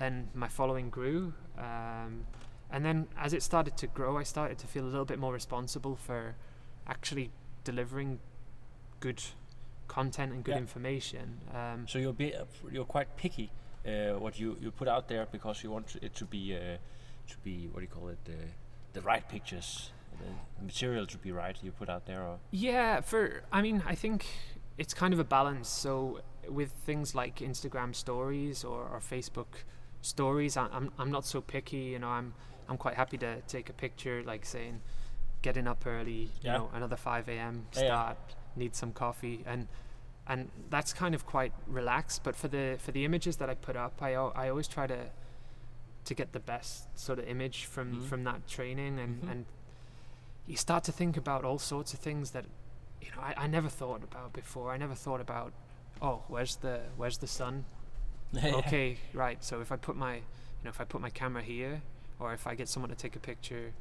[0.00, 1.34] and my following grew.
[1.58, 2.26] Um,
[2.70, 5.32] and then as it started to grow, I started to feel a little bit more
[5.34, 6.36] responsible for
[6.86, 7.30] actually
[7.64, 8.20] delivering
[9.00, 9.22] good
[9.88, 10.58] content and good Yeah.
[10.66, 11.40] information.
[11.52, 13.50] Um, So you're uh, you're quite picky
[13.86, 16.76] uh, what you, you put out there because you want it to be uh,
[17.28, 18.38] to be what do you call it the
[18.92, 21.56] the right pictures, the material to be right.
[21.62, 24.26] You put out there, or Yeah, for I mean, I think
[24.76, 25.68] it's kind of a balance.
[25.68, 29.64] So with things like Instagram stories or, or Facebook
[30.00, 31.92] stories, I, I'm I'm not so picky.
[31.94, 32.34] You know, I'm
[32.68, 34.80] I'm quite happy to take a picture, like saying,
[35.42, 37.66] getting up early, you know, another 5 a.m.
[37.72, 37.86] Yeah, yeah.
[37.86, 38.18] start,
[38.56, 39.66] need some coffee, and
[40.28, 42.22] and that's kind of quite relaxed.
[42.22, 45.10] But for the for the images that I put up, I I always try to
[46.04, 48.04] to get the best sort of image from Mhm.
[48.08, 49.30] from that training, and Mhm.
[49.30, 49.46] and
[50.46, 52.46] you start to think about all sorts of things that
[53.02, 54.72] you know I, I never thought about before.
[54.72, 55.52] I never thought about
[56.00, 57.64] oh where's the where's the sun
[58.44, 59.42] okay, right.
[59.42, 61.80] So if I put my, you know, if I put my camera here,
[62.20, 63.72] or if I get someone to take a picture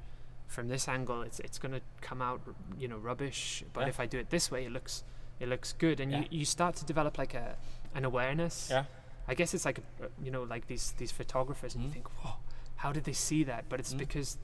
[0.48, 2.40] from this angle, it's it's gonna come out,
[2.80, 3.66] you know, rubbish.
[3.74, 3.88] But Yeah.
[3.90, 5.04] if I do it this way, it looks
[5.40, 6.20] it looks good, and Yeah.
[6.20, 7.56] you, you start to develop like a
[7.96, 8.70] an awareness.
[8.70, 8.86] Yeah.
[9.28, 11.88] I guess it's like a, uh, you know like these these photographers, and Mhm.
[11.88, 12.34] you think, whoa,
[12.78, 13.66] how did they see that?
[13.70, 13.98] But it's Mhm.
[14.00, 14.38] because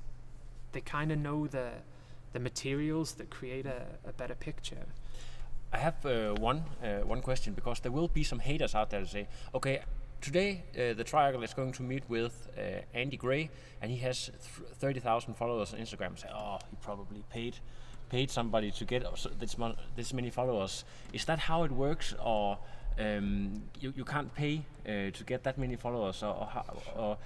[0.71, 1.71] they kind of know the
[2.33, 4.85] the materials that create a, a better picture.
[5.71, 9.01] I have uh, one uh, one question because there will be some haters out there
[9.01, 9.81] to say, okay,
[10.21, 13.49] today uh, the Triangle is going to meet with uh, Andy Gray,
[13.81, 16.17] and he has th- thirty thousand followers on Instagram.
[16.17, 17.55] Say, oh, he probably paid
[18.13, 19.01] paid somebody to get
[19.39, 20.85] this mon- this many followers.
[21.13, 22.57] Is that how it works, or
[22.99, 27.17] um, you you can't pay uh, to get that many followers, or, or, how, or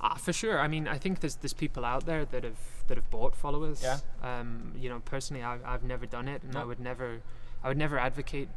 [0.00, 0.60] Ah, for sure.
[0.60, 3.82] I mean, I think there's there's people out there that have that have bought followers.
[3.82, 3.98] Yeah.
[4.22, 7.20] Um, you know, personally, I've I've never done it, and I would never,
[7.64, 8.48] I would never advocate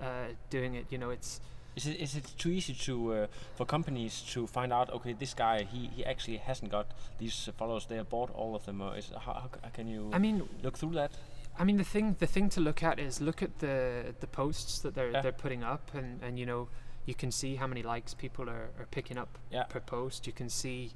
[0.00, 0.86] uh, doing it.
[0.88, 1.40] You know, it's
[1.76, 4.90] Is it, is it too easy to uh, for companies to find out?
[4.90, 6.86] Okay, this guy he, he actually hasn't got
[7.18, 7.86] these uh, followers.
[7.86, 8.80] They have bought all of them.
[8.80, 11.12] Or is how, how can you I mean, look through that?
[11.58, 14.78] I mean the thing the thing to look at is look at the the posts
[14.80, 15.20] that they're Yeah.
[15.22, 16.68] they're putting up, and and you know
[17.06, 19.64] you can see how many likes people are, are picking up Yeah.
[19.64, 20.26] per post.
[20.26, 20.90] You can see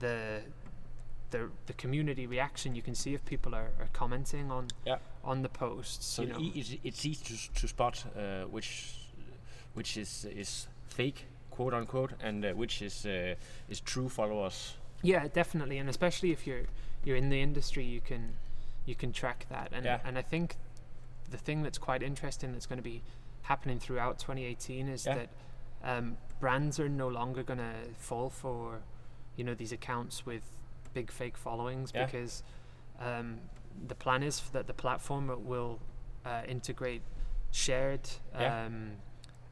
[0.00, 0.42] the
[1.30, 2.74] the the community reaction.
[2.74, 4.98] You can see if people are, are commenting on Yeah.
[5.24, 6.04] on the posts.
[6.06, 6.40] So you know.
[6.40, 8.92] e- it's, it's easy to, to spot uh, which
[9.76, 13.34] which is is fake, quote unquote, and uh, which is uh,
[13.68, 14.74] is true followers.
[15.02, 16.64] Yeah, definitely, and especially if you're
[17.04, 18.34] you're in the industry, you can
[18.86, 20.00] you can track that, and Yeah.
[20.04, 20.56] and I think
[21.30, 23.02] the thing that's quite interesting that's going to be
[23.42, 25.14] happening throughout 2018 is Yeah.
[25.14, 25.28] that
[25.84, 28.80] um, brands are no longer going to fall for
[29.36, 30.42] you know these accounts with
[30.94, 32.06] big fake followings Yeah.
[32.06, 32.42] because
[33.00, 33.38] um,
[33.86, 35.78] the plan is that the platform will
[36.24, 37.02] uh, integrate
[37.50, 38.92] shared um,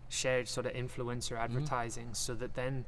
[0.09, 2.85] shared sort of influencer advertising so that then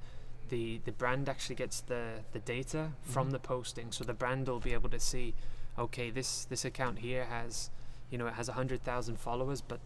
[0.49, 3.33] the the brand actually gets the the data from Mhm.
[3.33, 5.35] the posting so the brand will be able to see
[5.79, 7.71] okay this this account here has
[8.11, 9.81] you know it has 100,000 followers but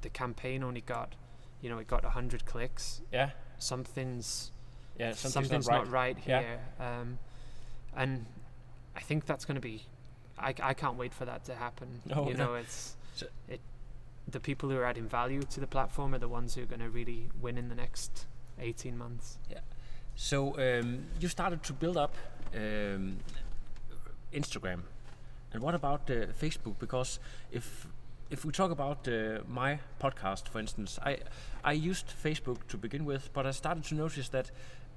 [0.00, 1.14] the campaign only got
[1.60, 4.52] you know it got 100 clicks Yeah, something's
[4.98, 5.12] yeah.
[5.12, 6.16] Something's, something's, not right.
[6.26, 6.40] Yeah.
[6.40, 7.18] here um,
[7.94, 8.26] and
[8.96, 9.84] I think that's going to be
[10.38, 12.46] I, I can't wait for that to happen No, you no.
[12.46, 13.60] know it's So- it
[14.30, 16.80] the people who are adding value to the platform are the ones who are going
[16.80, 18.26] to really win in the next
[18.60, 19.60] 18 months Yeah.
[20.18, 22.16] So um, you started to build up
[22.52, 23.18] um,
[24.32, 24.80] Instagram,
[25.52, 26.76] and what about uh, Facebook?
[26.80, 27.20] Because
[27.52, 27.86] if
[28.28, 31.18] if we talk about uh, my podcast, for instance, I
[31.62, 34.50] I used Facebook to begin with, but I started to notice that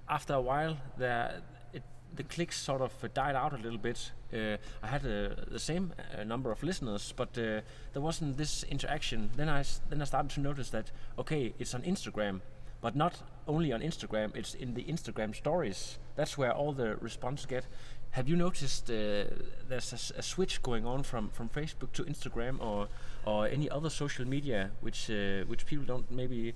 [0.10, 1.84] after a while, the it,
[2.16, 4.12] the clicks sort of uh, died out a little bit.
[4.34, 7.62] Uh, I had uh, the same uh, number of listeners, but uh,
[7.94, 9.30] there wasn't this interaction.
[9.36, 12.42] Then I then I started to notice that okay, it's on Instagram,
[12.82, 14.36] but not only on Instagram.
[14.36, 15.98] It's in the Instagram stories.
[16.16, 17.66] That's where all the response get.
[18.12, 19.24] Have you noticed uh,
[19.70, 22.88] there's a, switch going on from, from Facebook to Instagram or
[23.26, 26.54] or any other social media which uh, which people don't maybe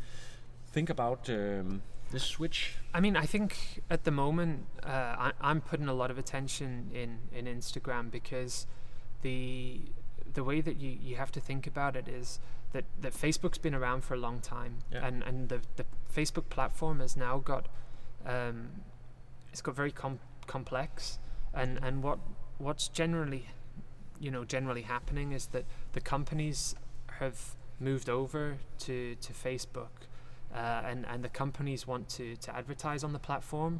[0.71, 2.73] think about um, this switch?
[2.93, 6.89] I mean, I think at the moment uh, I, I'm putting a lot of attention
[6.93, 8.67] in, in Instagram because
[9.21, 9.81] the
[10.33, 12.39] the way that you, you have to think about it is
[12.73, 15.05] that, that Facebook's been around for a long time, Yeah.
[15.07, 17.67] and and the, the Facebook platform has now got
[18.25, 18.69] um,
[19.51, 21.19] it's got very com- complex,
[21.53, 22.19] and and what
[22.57, 23.47] what's generally
[24.19, 26.75] you know generally happening is that the companies
[27.19, 30.07] have moved over to to Facebook
[30.55, 33.79] uh, and and the companies want to to advertise on the platform.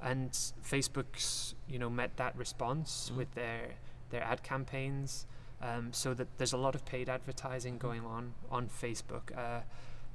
[0.00, 0.30] And
[0.62, 3.16] Facebook's you know met that response Mhm.
[3.16, 3.74] with their
[4.10, 5.26] their ad campaigns.
[5.62, 9.26] Um, so that there's a lot of paid advertising going on on Facebook.
[9.36, 9.62] Uh,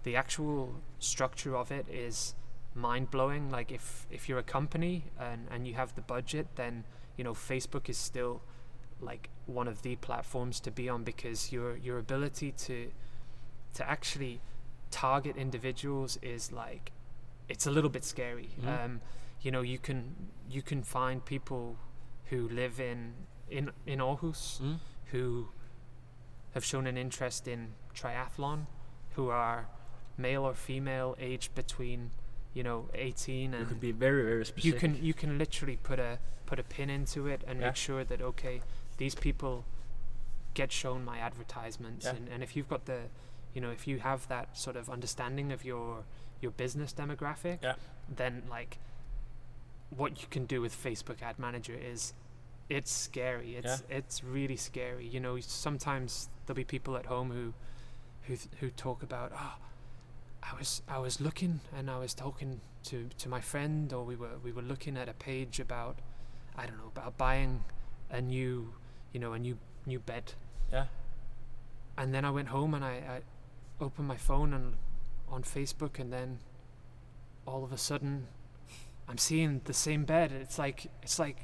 [0.04, 2.36] the actual structure of it is
[2.76, 6.84] mind blowing like if if you're a company and and you have the budget then
[7.18, 8.42] you know Facebook is still
[9.02, 12.92] like one of the platforms to be on because your your ability to
[13.74, 14.40] to actually
[14.92, 16.92] target individuals is like
[17.48, 18.68] it's a little bit scary Mhm.
[18.86, 19.02] um,
[19.42, 21.78] you know you can you can find people
[22.30, 23.14] who live in
[23.50, 24.80] in in Aarhus Mm?
[25.12, 25.50] who
[26.54, 28.66] have shown an interest in triathlon
[29.16, 29.68] who are
[30.18, 32.12] male or female aged between
[32.54, 34.66] you know 18 and You could be very very specific.
[34.74, 37.68] you can you can literally put a put a pin into it and Yeah.
[37.68, 38.62] make sure that okay
[38.98, 39.66] these people
[40.56, 42.16] get shown my advertisements Yeah.
[42.16, 43.10] and, and if you've got the
[43.54, 46.04] you know if you have that sort of understanding of your
[46.42, 47.76] your business demographic, Yeah.
[48.16, 48.78] then like
[49.90, 52.14] what you can do with Facebook Ad Manager is
[52.70, 53.56] it's scary.
[53.56, 55.08] It's it's really scary.
[55.08, 57.54] You know, sometimes there'll be people at home who
[58.28, 59.56] who who talk about oh
[60.44, 64.16] I was I was looking and I was talking to, to my friend or we
[64.16, 65.98] were we were looking at a page about
[66.56, 67.64] I don't know about buying
[68.12, 68.74] a new
[69.12, 70.34] you know a new new bed
[70.72, 70.86] Yeah.
[71.98, 73.22] and then I went home and I, I
[73.82, 74.76] opened my phone and
[75.30, 76.40] on Facebook and then
[77.46, 78.28] all of a sudden
[79.08, 81.38] I'm seeing the same bed it's like it's like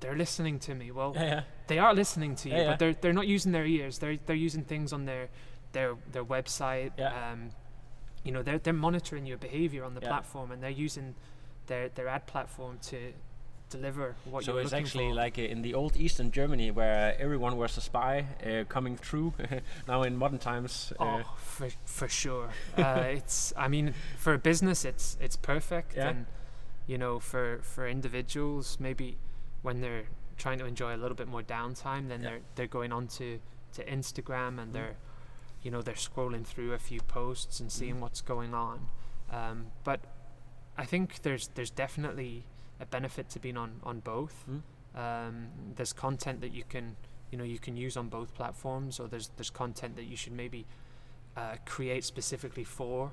[0.00, 1.42] they're listening to me well Yeah, yeah.
[1.66, 3.98] they are listening to you, Yeah, but they're they're not using their ears.
[3.98, 5.28] They're they're using things on their
[5.72, 6.92] their their website.
[6.98, 7.32] Yeah.
[7.32, 7.50] Um,
[8.24, 11.14] you know, they're they're monitoring your behavior on the platform, and they're using
[11.66, 13.12] their their ad platform to
[13.70, 17.56] deliver what so you're it's actually like uh, in the old Eastern Germany where everyone
[17.56, 19.32] was a spy uh, coming through.
[19.88, 22.48] now in modern times, uh, Oh, for for sure.
[22.76, 23.52] uh, it's.
[23.56, 26.08] I mean, for a business, it's it's perfect, Yeah.
[26.10, 26.26] and
[26.86, 29.16] you know, for for individuals, maybe
[29.62, 30.04] when they're
[30.36, 32.28] trying to enjoy a little bit more downtime, then Yeah.
[32.30, 33.38] they're they're going on to
[33.74, 34.72] to Instagram and Mm.
[34.72, 34.96] they're,
[35.62, 38.00] you know, they're scrolling through a few posts and seeing Mm.
[38.02, 38.88] what's going on.
[39.30, 40.00] Um, but
[40.78, 42.44] I think there's there's definitely
[42.80, 44.44] a benefit to being on on both.
[44.50, 44.62] Mm.
[44.94, 46.96] Um, there's content that you can
[47.30, 50.32] you know you can use on both platforms, or there's there's content that you should
[50.32, 50.66] maybe
[51.36, 53.12] uh, create specifically for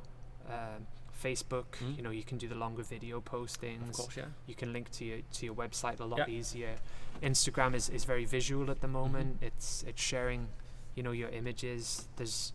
[0.50, 0.88] um
[1.24, 1.66] Facebook.
[1.84, 1.98] Mm.
[1.98, 3.90] You know, you can do the longer video postings.
[3.90, 4.26] of course, yeah.
[4.46, 6.30] You can link to your to your website a lot Yeah.
[6.40, 6.76] easier.
[7.24, 8.94] Instagram is, is very visual at the Mm-hmm.
[8.94, 9.38] moment.
[9.42, 10.48] It's it's sharing,
[10.96, 12.08] you know, your images.
[12.18, 12.54] There's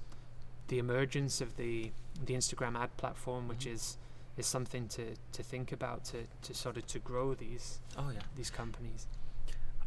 [0.69, 1.91] the emergence of the
[2.25, 3.73] the Instagram ad platform, which Mhm.
[3.75, 3.99] is
[4.37, 8.21] is something to, to think about to, to sort of to grow these Oh yeah.
[8.37, 9.07] these companies.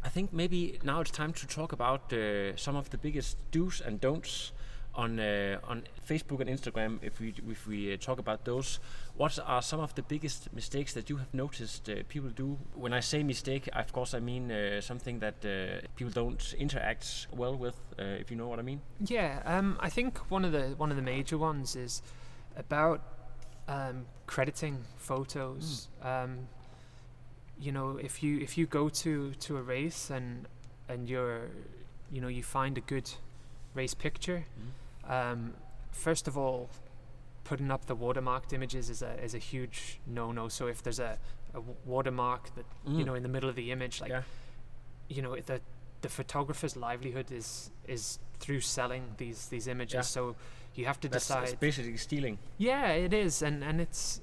[0.04, 3.80] I think maybe now it's time to talk about uh, some of the biggest do's
[3.80, 4.52] and don'ts
[4.94, 6.98] on uh, on Facebook and Instagram.
[7.02, 8.80] If we if we uh, talk about those,
[9.16, 12.56] what are some of the biggest mistakes that you have noticed uh, people do?
[12.74, 17.26] When I say mistake, of course I mean uh, something that uh, people don't interact
[17.32, 17.74] well with.
[17.98, 18.80] Uh, if you know what I mean.
[19.00, 22.02] Yeah, um, I think one of the one of the major ones is
[22.56, 23.00] about
[23.68, 25.88] um, crediting photos.
[26.02, 26.48] Um,
[27.58, 30.46] you know, if you if you go to to a race and
[30.88, 31.48] and you're
[32.12, 33.10] you know you find a good
[33.74, 34.44] race picture,
[35.08, 35.54] um,
[35.90, 36.68] first of all,
[37.44, 40.48] putting up the watermarked images is a is a huge no no.
[40.48, 41.18] So if there's a
[41.86, 43.06] watermark that you Mm.
[43.06, 44.22] know in the middle of the image, like Yeah.
[45.08, 45.60] you know the
[46.02, 49.94] the photographer's livelihood is is through selling these these images.
[49.94, 50.00] Yeah.
[50.02, 50.36] So
[50.78, 51.58] you have to That's, decide.
[51.60, 52.38] basically stealing.
[52.58, 54.20] Yeah, it is, and and it's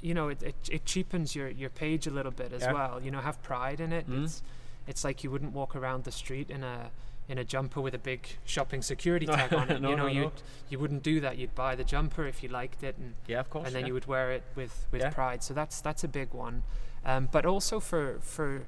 [0.00, 2.72] you know it, it it cheapens your your page a little bit as Yeah.
[2.72, 3.02] well.
[3.02, 4.08] You know, have pride in it.
[4.08, 4.24] Mm.
[4.24, 4.42] It's
[4.86, 6.90] it's like you wouldn't walk around the street in a
[7.28, 9.80] in a jumper with a big shopping security tag on it.
[9.82, 10.20] no, you know, no, no.
[10.20, 10.32] you
[10.70, 11.36] you wouldn't do that.
[11.38, 13.66] You'd buy the jumper if you liked it, and Yeah, of course.
[13.66, 13.88] and then yeah.
[13.88, 15.10] you would wear it with with Yeah.
[15.10, 15.42] pride.
[15.42, 16.62] So that's that's a big one.
[17.04, 18.64] Um, but also for for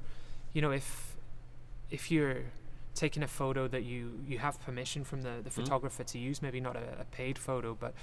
[0.53, 1.15] you know if
[1.89, 2.43] if you're
[2.93, 5.53] taking a photo that you you have permission from the the Mhm.
[5.53, 7.93] photographer to use, maybe not a, a paid photo, but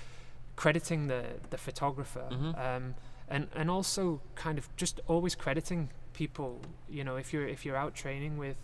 [0.57, 2.29] crediting the the photographer.
[2.31, 2.59] Mhm.
[2.59, 2.95] Um,
[3.29, 6.61] and and also kind of just always crediting people.
[6.89, 8.57] You know, if you're if you're out training with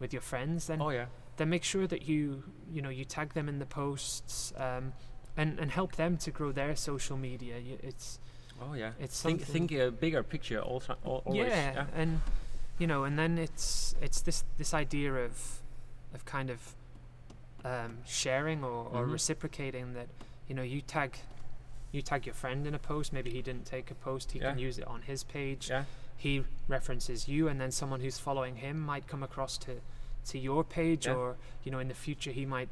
[0.00, 1.06] with your friends, then Oh yeah.
[1.36, 4.92] then make sure that you you know you tag them in the posts um,
[5.36, 7.56] and and help them to grow their social media.
[7.82, 8.20] It's
[8.60, 8.92] Oh yeah.
[9.00, 11.48] it's Think think a bigger picture all ti- al- always.
[11.48, 12.20] yeah, and
[12.78, 15.60] you know, and then it's it's this this idea of
[16.14, 16.74] of kind of
[17.64, 19.12] um, sharing or, or Mhm.
[19.12, 20.08] reciprocating that
[20.48, 21.18] you know you tag
[21.92, 23.12] you tag your friend in a post.
[23.12, 24.32] Maybe he didn't take a post.
[24.32, 25.70] He can use it on his page.
[25.70, 25.84] Yeah.
[26.16, 29.80] He references you, and then someone who's following him might come across to
[30.26, 31.14] to your page, Yeah.
[31.14, 32.68] or you know, in the future he might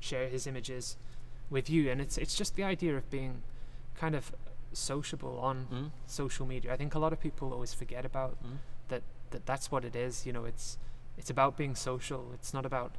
[0.00, 0.96] share his images
[1.50, 1.90] with you.
[1.90, 3.42] And it's it's just the idea of being
[3.94, 4.32] kind of
[4.72, 5.90] sociable on Mm.
[6.06, 6.72] social media.
[6.72, 8.58] I think a lot of people always forget about Mm.
[8.88, 9.02] that,
[9.36, 10.26] that that's what it is.
[10.26, 10.78] You know, it's
[11.18, 12.22] it's about being social.
[12.34, 12.92] It's not about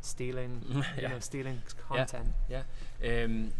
[0.00, 0.60] stealing,
[0.96, 2.28] you know, stealing content.
[2.48, 2.62] Yeah.
[3.24, 3.52] Um,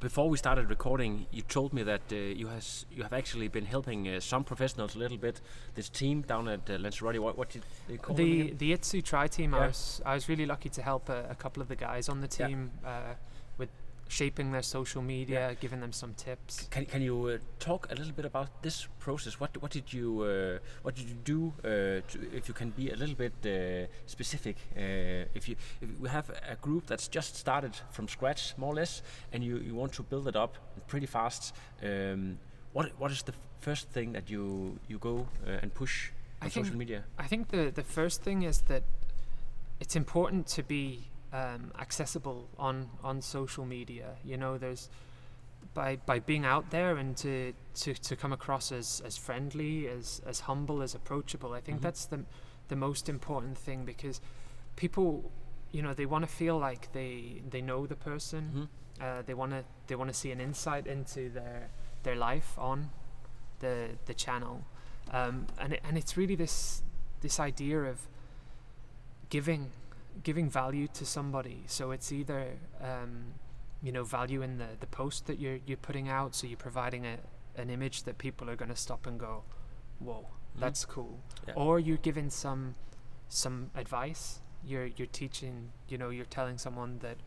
[0.00, 3.64] before we started recording, you told me that uh, you has you have actually been
[3.66, 5.40] helping uh, some professionals a little bit.
[5.74, 9.28] This team down at uh, Lanzarote, what, what did they call The the Itsu Tri
[9.28, 12.08] team, I was I was really lucky to help a, a couple of the guys
[12.08, 12.46] on the Yeah.
[12.48, 13.14] team uh,
[14.08, 16.68] shaping their social media, giving them some tips.
[16.70, 19.40] Can, can you uh, talk a little bit about this process?
[19.40, 21.52] What what did you uh, what did you do?
[21.58, 21.68] Uh,
[22.10, 26.08] to, if you can be a little bit uh, specific, uh, if you if we
[26.08, 29.02] have a group that's just started from scratch, more or less,
[29.32, 32.38] and you, you want to build it up pretty fast, um,
[32.72, 36.50] what what is the first thing that you you go uh, and push I on
[36.50, 37.04] think social media?
[37.18, 38.82] I think the the first thing is that
[39.80, 44.16] it's important to be um, accessible on on social media.
[44.24, 44.88] You know, there's
[45.74, 50.22] by by being out there and to to, to come across as as friendly, as
[50.26, 51.52] as humble, as approachable.
[51.58, 51.82] I think Mhm.
[51.82, 52.24] that's the
[52.68, 54.20] the most important thing because
[54.76, 55.30] people,
[55.72, 58.42] you know, they want to feel like they they know the person.
[58.54, 58.68] Mhm.
[59.02, 61.68] Uh, they want to they want to see an insight into their
[62.04, 62.90] their life on
[63.60, 64.64] the the channel,
[65.12, 66.82] um, and it, and it's really this
[67.20, 67.98] this idea of
[69.30, 69.70] giving
[70.22, 71.64] giving value to somebody.
[71.66, 73.34] So it's either um,
[73.82, 77.04] you know value in the the post that you're you're putting out, so you're providing
[77.06, 77.18] a
[77.56, 79.44] an image that people are going to stop and go,
[80.00, 80.26] whoa,
[80.58, 81.54] that's cool, Yeah.
[81.54, 82.74] or you're giving some
[83.28, 84.40] some advice.
[84.64, 85.70] You're you're teaching.
[85.88, 87.18] You know, you're telling someone that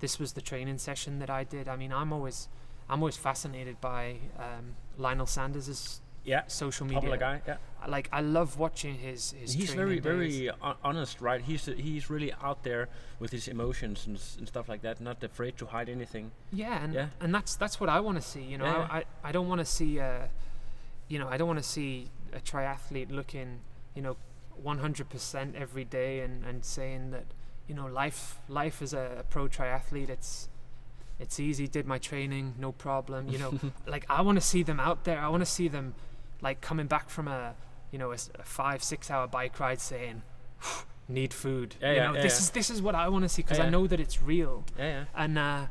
[0.00, 1.68] this was the training session that I did.
[1.68, 2.48] I mean, I'm always
[2.88, 6.98] I'm always fascinated by um, Lionel Sanders's Yeah, social media.
[7.00, 7.40] popular guy.
[7.46, 7.56] Yeah,
[7.88, 9.52] Like I love watching his his.
[9.54, 10.50] he's very very
[10.82, 11.40] honest, right?
[11.40, 12.88] He's he's really out there
[13.20, 15.00] with his emotions and, and stuff like that.
[15.00, 16.32] Not afraid to hide anything.
[16.52, 17.08] Yeah, and Yeah.
[17.22, 18.42] and that's that's what I want to see.
[18.42, 20.28] You know, Yeah, I, I I don't want to see a,
[21.08, 23.60] you know, I don't want to see a triathlete looking,
[23.94, 24.16] you know,
[24.64, 27.24] 100% every day and and saying that,
[27.68, 30.48] you know, life life as a, a pro triathlete, it's
[31.18, 31.66] it's easy.
[31.68, 33.28] Did my training, no problem.
[33.28, 33.52] You know,
[33.86, 35.18] like I want to see them out there.
[35.20, 35.94] I want to see them,
[36.42, 37.54] like coming back from a,
[37.90, 40.22] you know, a five six hour bike ride saying.
[41.08, 41.76] Need food.
[41.80, 42.38] Yeah, you yeah, know, yeah, this yeah.
[42.38, 44.84] is this is what I want to see because I know that it's real Yeah,
[44.86, 45.04] yeah.
[45.14, 45.66] and uh,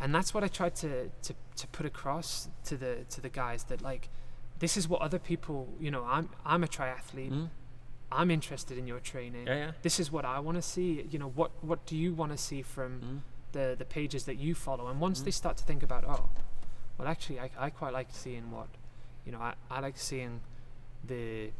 [0.00, 3.64] and that's what I tried to, to to put across to the to the guys
[3.64, 4.08] that like
[4.58, 7.48] this is what other people you know I'm I'm a triathlete Mm.
[8.12, 9.70] I'm interested in your training Yeah, yeah.
[9.82, 12.38] this is what I want to see you know what what do you want to
[12.38, 13.20] see from Mm.
[13.52, 15.24] the the pages that you follow and once Mm.
[15.26, 16.30] they start to think about oh
[16.96, 18.68] well actually I, I quite like seeing what
[19.24, 20.40] you know I, I like seeing
[21.06, 21.50] the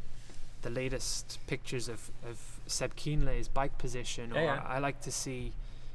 [0.63, 4.63] the latest pictures of, of Seb Kienle's bike position or Yeah, yeah.
[4.67, 5.53] I like to see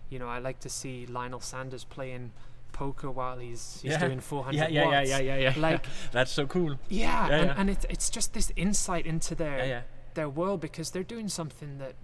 [0.09, 2.31] you know I like to see Lionel Sanders playing
[2.71, 4.07] poker while he's he's Yeah.
[4.07, 5.53] doing 400 Yeah, yeah, yeah, watts yeah, yeah, yeah.
[5.69, 6.77] like That's so cool.
[6.89, 7.53] yeah, Yeah, and, yeah.
[7.57, 9.81] and it's it's just this insight into their Yeah, yeah.
[10.15, 11.95] their world because they're doing something that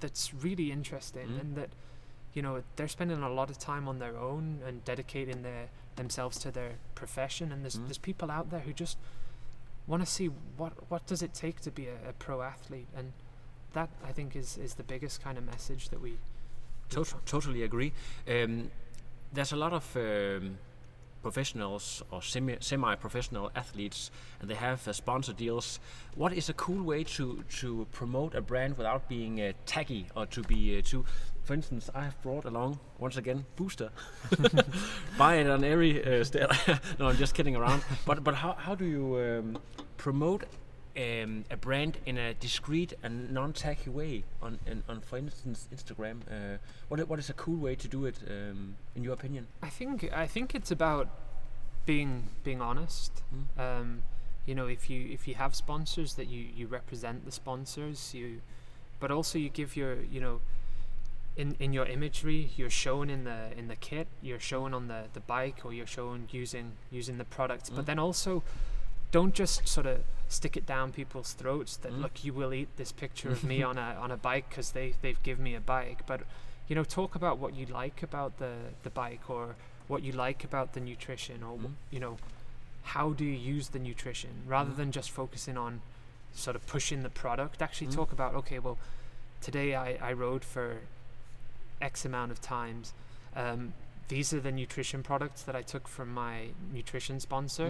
[0.00, 1.40] that's really interesting Mm.
[1.40, 1.70] and that
[2.34, 6.38] you know they're spending a lot of time on their own and dedicating their themselves
[6.40, 7.84] to their profession and there's Mm.
[7.86, 8.98] there's people out there who just
[9.86, 10.26] want to see
[10.56, 13.12] what what does it take to be a, a pro athlete and
[13.72, 16.18] that I think is is the biggest kind of message that we we
[16.90, 17.92] Tot- totally agree.
[18.28, 18.70] Um,
[19.32, 20.58] there's a lot of um,
[21.22, 24.10] professionals or semi semi-professional athletes,
[24.40, 25.80] and they have uh, sponsor deals.
[26.14, 30.26] What is a cool way to to promote a brand without being uh, tacky or
[30.26, 31.04] to be uh, too?
[31.44, 33.90] For instance, I have brought along once again Booster.
[35.18, 36.50] Buy it on every uh, step.
[36.98, 37.84] no, I'm just kidding around.
[38.06, 39.58] But but how how do you um,
[39.98, 40.44] promote
[40.96, 46.22] um, a brand in a discreet and non-tacky way on, on, on for instance, Instagram?
[46.30, 49.46] Uh, what what is a cool way to do it, um, in your opinion?
[49.62, 51.08] I think I think it's about
[51.86, 53.22] being being honest.
[53.34, 53.60] Mm.
[53.60, 54.02] Um,
[54.46, 58.14] you know, if you if you have sponsors, that you you represent the sponsors.
[58.14, 58.40] You,
[59.00, 60.40] but also you give your you know,
[61.36, 65.04] in in your imagery, you're shown in the in the kit, you're shown on the
[65.12, 67.70] the bike, or you're shown using using the products.
[67.70, 67.76] Mm.
[67.76, 68.42] But then also,
[69.10, 72.02] don't just sort of stick it down people's throats that Mm.
[72.02, 74.94] look, you will eat this picture of me on a on a bike because they
[75.02, 76.06] they've given me a bike.
[76.06, 76.20] But
[76.68, 78.54] you know, talk about what you like about the
[78.84, 79.56] the bike or
[79.88, 81.72] what you like about the nutrition or Mm.
[81.90, 82.16] you know
[82.94, 84.76] how do you use the nutrition rather Mm.
[84.76, 85.80] than just focusing on
[86.32, 87.94] sort of pushing the product actually Mm.
[87.94, 88.78] talk about okay well
[89.40, 90.78] today I, I rode for
[91.90, 92.92] x amount of times
[93.36, 93.72] um,
[94.08, 96.34] these are the nutrition products that I took from my
[96.72, 97.68] nutrition sponsor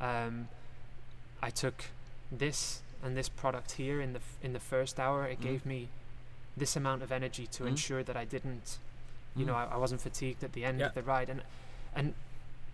[0.00, 0.04] Mm.
[0.26, 0.48] um,
[1.42, 1.78] I took
[2.30, 5.42] this and this product here in the f- in the first hour it Mm.
[5.48, 5.80] gave me
[6.62, 7.68] this amount of energy to Mm.
[7.72, 8.68] ensure that I didn't
[9.34, 9.54] you know.
[9.54, 10.86] I, I wasn't fatigued at the end Yeah.
[10.88, 11.40] of the ride and
[11.98, 12.06] and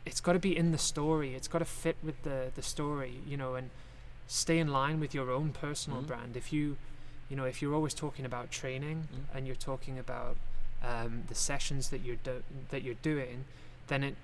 [0.09, 3.14] it's got to be in the story it's got to fit with the the story
[3.30, 3.70] you know and
[4.26, 6.64] stay in line with your own personal brand if you
[7.30, 8.99] you know if you're always talking about training
[9.34, 10.36] and you're talking about
[10.83, 13.45] um, the sessions that you're do- that you're doing
[13.89, 14.14] then it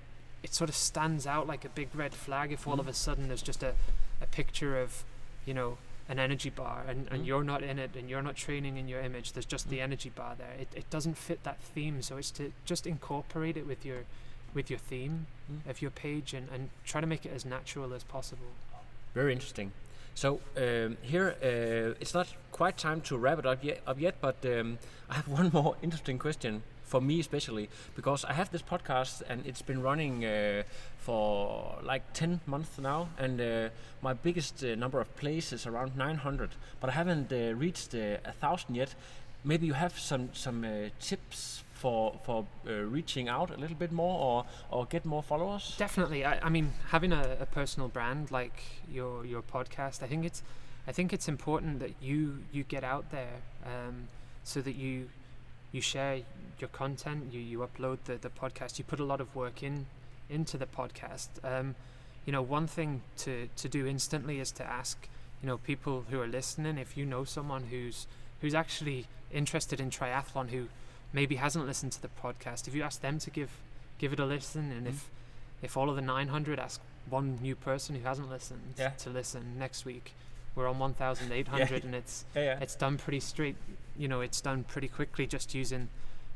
[0.43, 2.79] it sort of stands out like a big red flag if all Mm.
[2.81, 3.73] of a sudden there's just a,
[4.21, 5.03] a picture of
[5.45, 5.77] you know
[6.07, 7.25] an energy bar and, and Mm.
[7.25, 9.83] you're not in it and you're not training in your image there's just the Mm.
[9.83, 13.65] energy bar there it, it doesn't fit that theme so it's to just incorporate it
[13.65, 14.03] with your
[14.53, 15.69] with your theme Mm.
[15.69, 18.47] of your page and, and try to make it as natural as possible
[19.13, 19.71] Very interesting.
[20.15, 24.15] So um, here, uh, it's not quite time to wrap it up yet, up yet
[24.21, 28.61] but um, I have one more interesting question for me especially because I have this
[28.61, 30.63] podcast and it's been running uh,
[30.99, 33.69] for like 10 months now and uh,
[34.01, 38.17] my biggest uh, number of plays is around 900 but I haven't uh, reached uh,
[38.23, 38.95] a thousand yet.
[39.43, 40.65] Maybe you have some some
[40.99, 45.75] tips for for uh, reaching out a little bit more or or get more followers.
[45.77, 46.25] Definitely.
[46.25, 48.57] I, I mean, having a, a personal brand like
[48.91, 50.41] your your podcast, I think it's
[50.87, 54.07] I think it's important that you you get out there um,
[54.43, 55.09] so that you
[55.71, 56.21] you share
[56.57, 59.85] your content, you you upload the the podcast, you put a lot of work in
[60.27, 61.29] into the podcast.
[61.43, 61.75] Um,
[62.25, 65.07] you know, one thing to to do instantly is to ask
[65.39, 68.07] you know people who are listening if you know someone who's
[68.41, 70.67] who's actually interested in triathlon who
[71.13, 73.51] maybe hasn't listened to the podcast, if you ask them to give
[73.97, 74.89] give it a listen, and Mhm.
[74.89, 75.09] if
[75.61, 78.89] if all of the 900 ask one new person who hasn't listened Yeah.
[78.89, 80.13] to listen next week,
[80.53, 82.59] we're on 1,800, and it's Yeah, yeah.
[82.59, 83.55] it's done pretty straight.
[83.97, 85.89] You know, it's done pretty quickly just using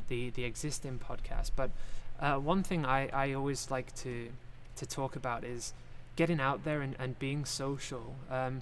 [0.07, 1.51] the the existing podcast.
[1.55, 1.72] But
[2.20, 4.32] uh, one thing I I always like to
[4.78, 5.74] to talk about is
[6.15, 8.15] getting out there and, and being social.
[8.30, 8.61] Um,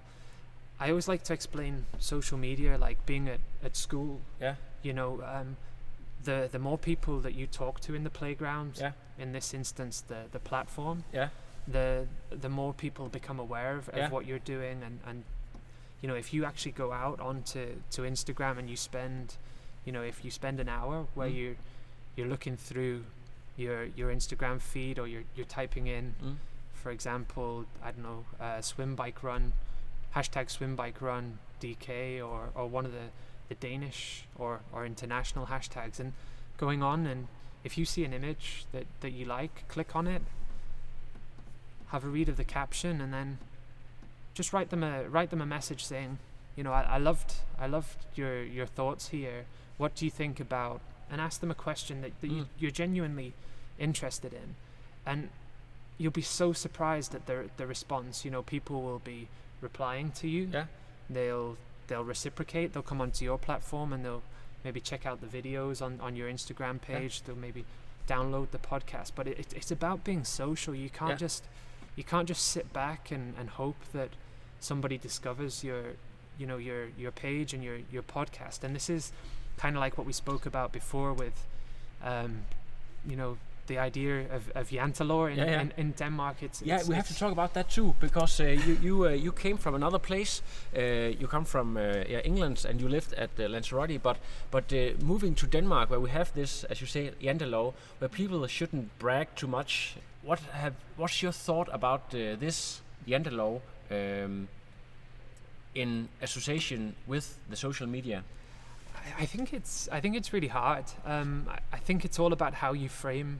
[0.80, 4.22] I always like to explain social media like being at, at school.
[4.42, 4.56] Yeah.
[4.84, 5.58] You know, um,
[6.30, 8.92] the the more people that you talk to in the playground, Yeah.
[9.24, 11.30] in this instance the the platform, Yeah.
[11.76, 12.08] the
[12.46, 14.10] the more people become aware of, of Yeah.
[14.16, 15.18] what you're doing and, and
[16.02, 17.64] you know if you actually go out onto
[17.96, 19.24] to Instagram and you spend
[19.86, 21.38] you know if you spend an hour where Mm.
[21.40, 21.58] you're
[22.16, 22.98] you're looking through
[23.64, 26.36] your your Instagram feed or you're you're typing in Mm.
[26.82, 27.50] for example
[27.86, 29.44] I don't know uh, swim bike run
[30.16, 31.26] hashtag swim bike run
[31.62, 31.90] DK
[32.30, 33.08] or, or one of the,
[33.50, 36.14] the Danish or, or international hashtags and
[36.58, 37.06] going on.
[37.06, 37.28] And
[37.64, 40.22] if you see an image that, that you like click on it
[41.88, 43.38] have a read of the caption and then
[44.34, 46.18] just write them a write them a message saying
[46.56, 49.46] you know I, I loved I loved your your thoughts here.
[49.78, 50.82] What do you think about?
[51.10, 52.48] And ask them a question that, that you, Mm.
[52.60, 53.34] you're genuinely
[53.80, 54.56] interested in.
[55.06, 55.30] And
[55.98, 58.26] you'll be so surprised at the the response.
[58.26, 59.30] You know people will be
[59.62, 60.50] replying to you.
[60.52, 60.66] Yeah.
[61.10, 61.56] they'll
[61.88, 64.24] they'll reciprocate they'll come onto your platform and they'll
[64.64, 66.98] maybe check out the videos on on your Instagram Yeah.
[67.00, 67.66] page they'll maybe
[68.08, 71.16] download the podcast but it, it, it's about being social you can't Yeah.
[71.18, 71.44] just
[71.96, 74.10] you can't just sit back and, and hope that
[74.60, 75.84] somebody discovers your
[76.38, 79.12] you know your your page and your your podcast and this is
[79.58, 81.46] kind of like what we spoke about before with
[82.04, 82.44] um
[83.06, 85.62] you know the idea of, of Jantelov in, Yeah, yeah.
[85.62, 88.48] in, in Denmark it's, Yeah, it's- we have to talk about that too because uh,
[88.68, 90.42] you you uh, you came from another place.
[90.76, 90.82] Uh,
[91.22, 94.00] you come from uh, yeah, England and you lived at uh, Lanzarote.
[94.04, 94.18] But
[94.52, 98.48] but uh, moving to Denmark, where we have this, as you say, Jantelov, where people
[98.48, 99.96] shouldn't brag too much.
[100.24, 103.62] What have what's your thought about uh, this Jantelov
[103.92, 104.48] um,
[105.76, 108.24] in association with the social media?
[108.96, 110.84] I- I think it's I think it's really hard.
[111.06, 113.40] Um, I, I think it's all about how you frame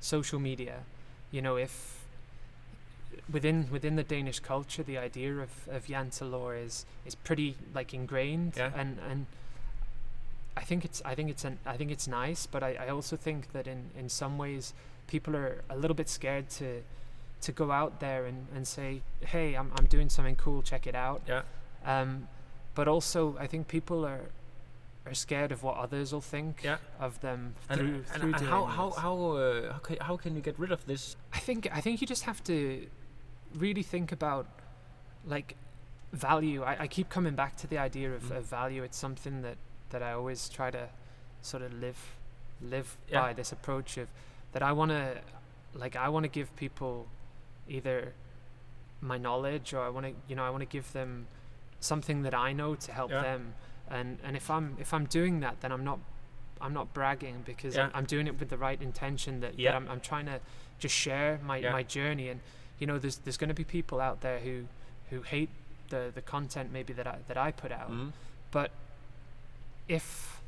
[0.00, 0.80] social media.
[1.30, 2.04] You know, if
[3.32, 8.54] within within the Danish culture, the idea of of Jantelov is is pretty like ingrained,
[8.56, 8.72] Yeah.
[8.76, 9.26] and and
[10.56, 13.16] I think it's I think it's an I think it's nice, but I, I also
[13.16, 14.74] think that in in some ways
[15.06, 16.82] people are a little bit scared to
[17.42, 20.94] to go out there and, and say, hey, I'm I'm doing something cool, check it
[20.94, 21.22] out.
[21.28, 21.42] Yeah.
[21.84, 22.28] Um,
[22.74, 24.20] but also, I think people are
[25.06, 26.78] are scared of what others will think Yeah.
[26.98, 30.16] of them And, through and, through and doing how how how uh, how, ca- how
[30.16, 31.16] can you get rid of this?
[31.32, 32.86] I think I think you just have to
[33.54, 34.46] really think about
[35.24, 35.56] like
[36.12, 36.62] value.
[36.62, 38.36] I, I keep coming back to the idea of, Mm.
[38.38, 38.82] of value.
[38.82, 39.56] It's something that
[39.90, 40.88] that I always try to
[41.42, 41.98] sort of live
[42.60, 43.20] live Yeah.
[43.22, 44.08] by this approach of
[44.52, 45.20] that I want to
[45.74, 47.06] like I want to give people
[47.68, 48.12] either
[49.00, 51.26] my knowledge or I want to you know I want to give them
[51.80, 53.22] something that I know to help Yeah.
[53.22, 53.54] them
[53.90, 55.98] and and if I'm if I'm doing that then I'm not
[56.60, 57.84] I'm not bragging because Yeah.
[57.84, 59.72] I'm, I'm doing it with the right intention that, Yeah.
[59.72, 60.40] that I'm, I'm trying to
[60.78, 61.72] just share my, Yeah.
[61.72, 62.40] my journey and
[62.78, 64.64] you know there's there's going to be people out there who
[65.10, 65.50] who hate
[65.90, 68.12] the the content maybe that I that I put out Mm.
[68.50, 68.70] but
[69.88, 70.40] if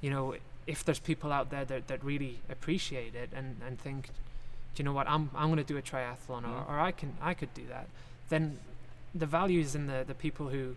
[0.00, 0.34] you know
[0.66, 4.06] if there's people out there that, that really appreciate it and, and think
[4.74, 6.52] do you know what I'm I'm going to do a triathlon Mm.
[6.68, 7.88] or, or I can I could do that
[8.28, 8.58] then
[9.14, 10.76] the value is in the the people who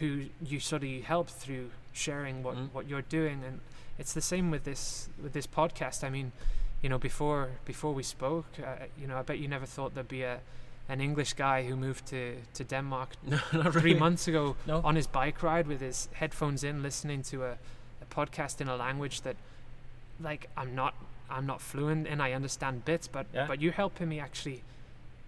[0.00, 2.68] who you sort of help through sharing what Mm.
[2.72, 3.60] what you're doing and
[3.98, 6.32] it's the same with this with this podcast I mean
[6.82, 10.08] you know before before we spoke uh, you know I bet you never thought there'd
[10.08, 10.38] be a
[10.88, 13.94] an English guy who moved to, to Denmark No, not three really.
[14.00, 14.80] months ago No.
[14.84, 17.52] on his bike ride with his headphones in, listening to a,
[18.02, 19.36] a podcast in a language that,
[20.20, 20.94] like, I'm not
[21.30, 22.20] I'm not fluent in.
[22.20, 23.46] I understand bits, but Yeah.
[23.48, 24.62] but you're helping me actually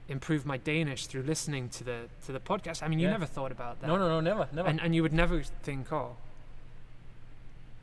[0.09, 2.83] improve my Danish through listening to the to the podcast.
[2.83, 3.13] I mean, you Yeah.
[3.13, 3.87] never thought about that.
[3.87, 4.69] No, no, no, never, never.
[4.69, 6.17] And and you would never think, oh,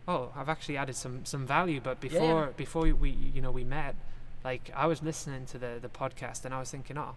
[0.08, 1.80] oh, I've actually added some some value.
[1.82, 2.50] But before yeah.
[2.56, 3.96] before we you know we met,
[4.44, 7.16] like I was listening to the the podcast and I was thinking, oh,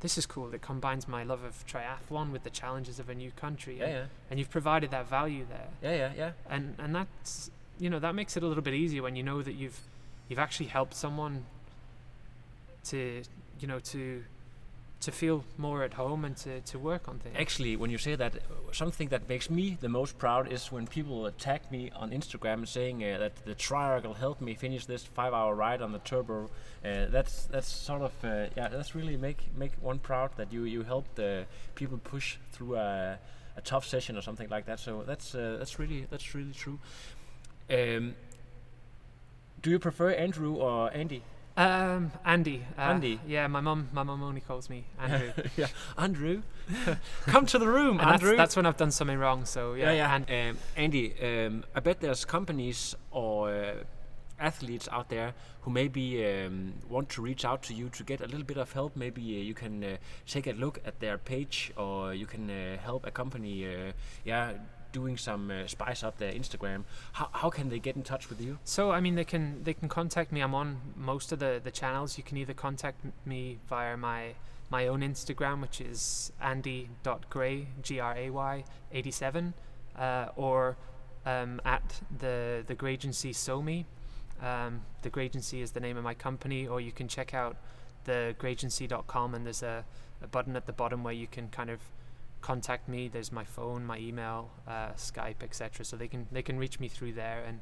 [0.00, 0.52] this is cool.
[0.52, 3.78] It combines my love of triathlon with the challenges of a new country.
[3.78, 5.68] Yeah, and, yeah, and you've provided that value there.
[5.82, 6.30] yeah, yeah, yeah.
[6.48, 9.42] and and that's you know that makes it a little bit easier when you know
[9.42, 9.80] that you've
[10.28, 11.44] you've actually helped someone
[12.84, 13.22] to
[13.60, 14.22] you know to
[15.00, 17.36] to feel more at home and to, to work on things.
[17.38, 20.86] Actually, when you say that, uh, something that makes me the most proud is when
[20.86, 25.54] people attack me on Instagram saying uh, that the triangle helped me finish this five-hour
[25.54, 26.50] ride on the turbo.
[26.84, 30.64] Uh, that's that's sort of uh, yeah, that's really make make one proud that you
[30.64, 31.42] you helped uh,
[31.74, 33.18] people push through a,
[33.56, 34.80] a tough session or something like that.
[34.80, 36.78] So that's uh, that's really that's really true.
[37.68, 38.14] Um,
[39.60, 41.22] do you prefer Andrew or Andy?
[41.56, 42.64] Um, Andy.
[42.76, 43.18] Uh, Andy.
[43.26, 43.88] Yeah, my mum.
[43.92, 45.32] My mum only calls me Andrew.
[45.56, 46.42] yeah, Andrew,
[47.26, 48.36] come to the room, and Andrew.
[48.36, 49.44] that's when I've done something wrong.
[49.46, 49.92] So yeah.
[49.92, 53.74] yeah, And Um, Andy, um, I bet there's companies or uh,
[54.38, 55.32] athletes out there
[55.62, 58.72] who maybe um, want to reach out to you to get a little bit of
[58.72, 58.94] help.
[58.94, 59.96] Maybe uh, you can uh,
[60.26, 63.92] take a look at their page, or you can uh, help a company, uh,
[64.24, 64.52] yeah,
[65.00, 66.80] doing some uh, spice up their Instagram.
[67.18, 68.52] How, how can they get in touch with you?
[68.64, 70.40] So I mean, they can they can contact me.
[70.46, 70.68] I'm on
[71.12, 72.16] most of the the channels.
[72.18, 72.98] You can either contact
[73.32, 74.22] me via my
[74.76, 76.00] my own Instagram, which is
[76.40, 79.54] andy.gray g r a y 87,
[79.98, 80.76] uh, or
[81.32, 83.84] um, at the the Gragency SoMe.
[84.50, 87.56] Um, the Gragency is the name of my company, or you can check out
[88.04, 89.84] the gragency.com and there's a,
[90.22, 91.80] a button at the bottom where you can kind of
[92.40, 93.08] contact me.
[93.08, 95.84] There's my phone, my email, uh, Skype, etc.
[95.84, 97.44] So they can they can reach me through there.
[97.46, 97.60] And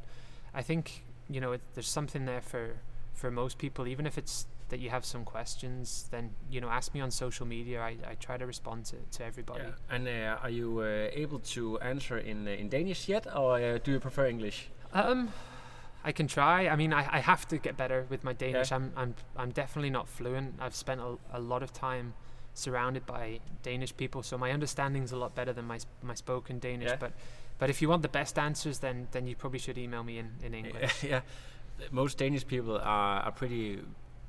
[0.55, 2.77] I think you know it, there's something there for
[3.12, 3.87] for most people.
[3.87, 7.47] Even if it's that you have some questions, then you know ask me on social
[7.47, 7.81] media.
[7.81, 9.64] I, I try to respond to, to everybody.
[9.91, 13.79] And uh, are you uh, able to answer in uh, in Danish yet, or uh,
[13.79, 14.68] do you prefer English?
[14.93, 15.33] Um,
[16.05, 16.68] I can try.
[16.68, 18.70] I mean, I, I have to get better with my Danish.
[18.70, 18.77] Yeah.
[18.77, 20.55] I'm I'm I'm definitely not fluent.
[20.61, 22.14] I've spent a, a lot of time
[22.55, 26.88] surrounded by Danish people, so my understanding's a lot better than my my spoken Danish.
[26.90, 26.96] Yeah.
[26.98, 27.12] But
[27.59, 30.30] but if you want the best answers, then then you probably should email me in
[30.42, 31.05] in English.
[31.11, 31.20] yeah,
[31.90, 33.80] most Danish people are, are pretty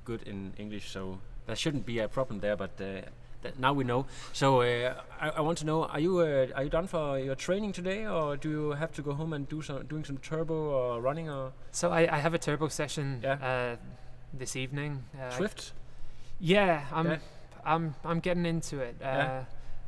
[0.03, 2.55] good in English, so there shouldn't be a problem there.
[2.55, 3.01] But uh,
[3.43, 4.05] that now we know.
[4.33, 7.35] So uh, I, I want to know: Are you uh, are you done for your
[7.35, 10.53] training today, or do you have to go home and do some doing some turbo
[10.53, 13.33] or running or So I, I have a turbo session Yeah.
[13.41, 13.75] uh,
[14.33, 15.03] this evening.
[15.17, 15.71] Uh, I- Zwift?
[16.39, 17.17] Yeah, I'm Yeah.
[17.65, 18.95] I'm I'm getting into it.
[19.01, 19.43] Uh, Yeah.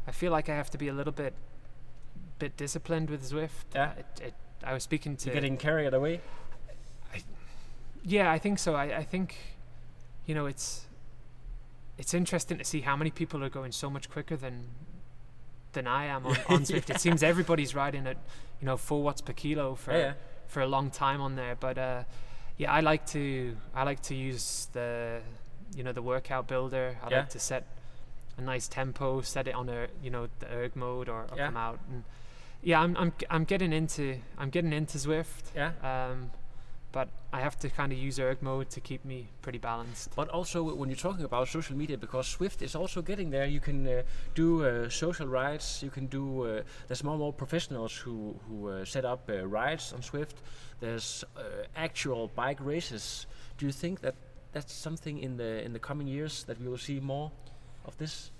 [0.07, 1.33] I feel like I have to be a little bit
[2.39, 3.65] bit disciplined with Zwift.
[3.75, 3.91] Yeah.
[3.97, 6.21] It, it, I was speaking to You're getting carried away.
[8.03, 8.73] Yeah, I think so.
[8.75, 9.35] I, I think,
[10.25, 10.85] you know, it's
[11.97, 14.65] it's interesting to see how many people are going so much quicker than
[15.73, 16.89] than I am on, on Zwift.
[16.89, 18.17] It seems everybody's riding at
[18.61, 20.13] you know four watts per kilo for Yeah, yeah.
[20.47, 21.55] for a long time on there.
[21.59, 22.03] But uh,
[22.57, 25.19] yeah, I like to I like to use the
[25.75, 26.97] you know the workout builder.
[27.03, 27.17] I Yeah.
[27.19, 27.63] like to set
[28.37, 31.47] a nice tempo, set it on a you know the erg mode or, or Yeah.
[31.47, 32.03] come out and
[32.61, 35.51] yeah, I'm I'm I'm getting into I'm getting into Zwift.
[35.55, 35.71] Yeah.
[35.83, 36.31] Um,
[36.91, 40.15] but I have to kind of use erg mode to keep me pretty balanced.
[40.15, 43.59] But also when you're talking about social media, because Zwift is also getting there, you
[43.59, 44.01] can uh,
[44.35, 45.83] do uh, social rides.
[45.83, 46.43] You can do.
[46.43, 50.37] Uh, there's more and more professionals who who uh, set up uh, rides on Zwift.
[50.79, 51.41] There's uh,
[51.75, 53.27] actual bike races.
[53.59, 54.15] Do you think that
[54.51, 57.31] that's something in the in the coming years that we will see more
[57.85, 58.31] of this?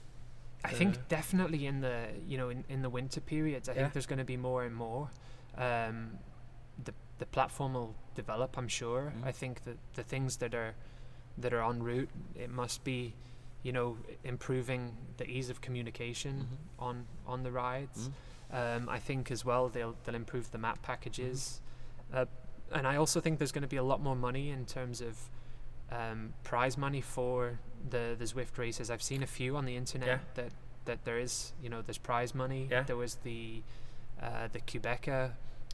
[0.63, 3.81] I think Uh, definitely in the you know in, in the winter periods, I Yeah.
[3.81, 5.09] think there's going to be more and more.
[5.57, 6.19] Um,
[6.83, 9.11] the the platform will develop, I'm sure.
[9.15, 9.25] Mhm.
[9.27, 10.73] I think that the things that are
[11.37, 13.13] that are en route, it must be,
[13.63, 16.57] you know, improving the ease of communication Mhm.
[16.79, 18.09] on on the rides.
[18.09, 18.13] Mhm.
[18.49, 21.61] Um, I think as well they'll they'll improve the map packages,
[22.13, 22.25] uh,
[22.71, 25.29] and I also think there's going to be a lot more money in terms of
[25.91, 27.59] um, prize money for
[27.89, 28.89] the the Zwift races.
[28.89, 30.19] I've seen a few on the internet Yeah.
[30.35, 30.51] that
[30.85, 32.67] that there is you know there's prize money.
[32.71, 32.83] Yeah.
[32.83, 33.61] There was the
[34.21, 35.31] uh, the Quebecer.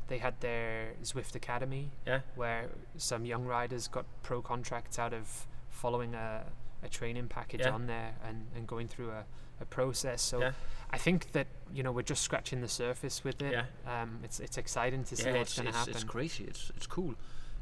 [0.08, 2.20] They had their Zwift Academy Yeah.
[2.36, 6.44] where some young riders got pro contracts out of following a,
[6.84, 7.72] a training package Yeah.
[7.72, 9.24] on there and, and going through a,
[9.62, 10.22] a process.
[10.22, 10.52] So Yeah.
[10.92, 13.54] I think that you know we're just scratching the surface with it.
[13.54, 14.02] Yeah.
[14.02, 15.94] Um, it's it's exciting to see yeah, what's going to it's, happen.
[15.94, 16.44] it's crazy.
[16.44, 17.16] It's it's cool.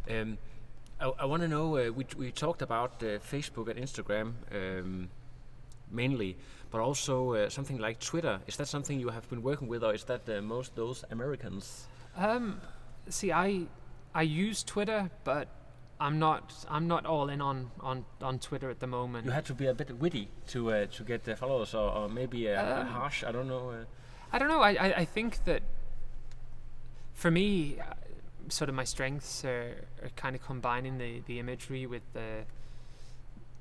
[0.10, 0.38] Um,
[1.02, 1.78] I, I want to know.
[1.78, 5.10] Uh, we we talked about uh, Facebook and Instagram um,
[5.91, 6.38] mainly,
[6.70, 8.39] but also uh, something like Twitter.
[8.47, 11.88] Is that something you have been working with, or is that uh, most those Americans?
[12.18, 12.62] Um,
[13.10, 13.68] see, I
[14.14, 15.47] I use Twitter, but
[15.99, 19.26] I'm not I'm not all in on on, on Twitter at the moment.
[19.26, 22.10] You had to be a bit witty to uh, to get the followers, or, or
[22.10, 23.24] maybe uh, Um, harsh.
[23.24, 23.70] I don't know.
[23.72, 23.86] Uh,
[24.34, 24.62] I don't know.
[24.62, 25.62] I, I, I think that
[27.14, 27.93] for me, uh,
[28.52, 32.43] sort of my strengths are, are kind of combining the, the imagery with the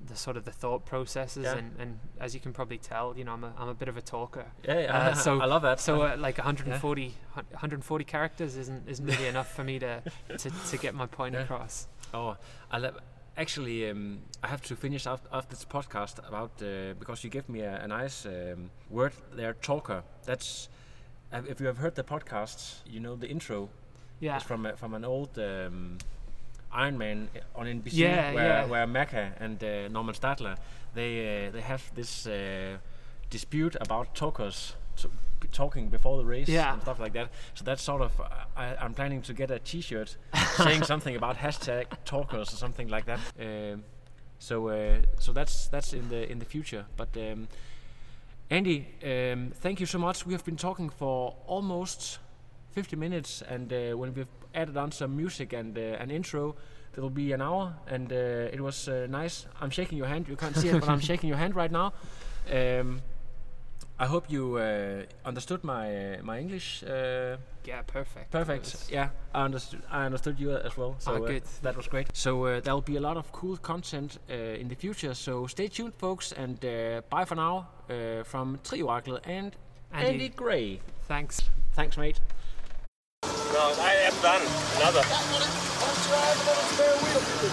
[0.07, 1.57] the sort of the thought processes Yeah.
[1.59, 3.99] and, and as you can probably tell you know I'm a, I'm a bit of
[3.99, 4.97] a talker Yeah, yeah.
[4.99, 5.78] Uh, so I love that.
[5.78, 10.03] so uh, like 140 hun- 140 characters isn't isn't really enough for me to,
[10.38, 11.43] to, to get my point Yeah.
[11.43, 12.36] across Oh,
[12.72, 12.97] I love.
[13.36, 17.49] Actually, um, I have to finish off, off this podcast about uh, because you gave
[17.49, 20.03] me a, a nice um, word there, talker.
[20.24, 20.68] That's
[21.32, 23.68] uh, if you have heard the podcast, you know the intro
[24.21, 25.99] yeah is from a, from an old um,
[26.73, 28.64] Iron Man on NBC, Yeah, where yeah.
[28.66, 30.57] where Macca and uh, Normann Stadler
[30.95, 32.77] they uh, they have this uh,
[33.31, 34.77] dispute about talkers.
[34.97, 35.09] To
[35.41, 36.73] be talking before the race Yeah.
[36.75, 37.31] and stuff like that.
[37.55, 38.12] So that's sort of
[38.57, 40.16] I, I'm planning to get a T-shirt
[40.57, 43.21] saying something about hashtag talkers or something like that.
[43.41, 43.85] Um,
[44.39, 46.85] so uh, so that's that's in the in the future.
[46.97, 47.49] But um,
[48.51, 50.27] Andy, um, thank you so much.
[50.27, 52.18] We have been talking for almost
[52.73, 56.55] 50 minutes, and uh, when we've added on some music and uh, an intro,
[56.93, 57.75] there will be an hour.
[57.87, 58.16] And uh,
[58.53, 59.47] it was uh, nice.
[59.61, 60.29] I'm shaking your hand.
[60.29, 61.93] You can't see it, but I'm shaking your hand right now.
[62.53, 63.03] Um,
[63.99, 66.83] I hope you uh, understood my uh, my English.
[66.83, 68.89] Uh, yeah perfect Perfect.
[68.91, 69.83] Yeah, I understood.
[69.91, 70.95] I understood you as well.
[70.99, 71.43] So Ah, good.
[71.62, 72.07] that was great.
[72.14, 75.12] So uh, there will be a lot of cool content uh, in the future.
[75.14, 79.55] So stay tuned, folks, and uh, bye for now uh, from Trioracle and
[79.93, 80.09] Andy.
[80.12, 80.81] Andy Gray.
[81.07, 81.43] thanks
[81.75, 82.21] Thanks, mate.
[83.53, 84.43] No, I am done.
[84.77, 85.03] Another.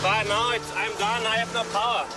[0.01, 1.25] But now it's, I'm done.
[1.25, 2.05] I have no power.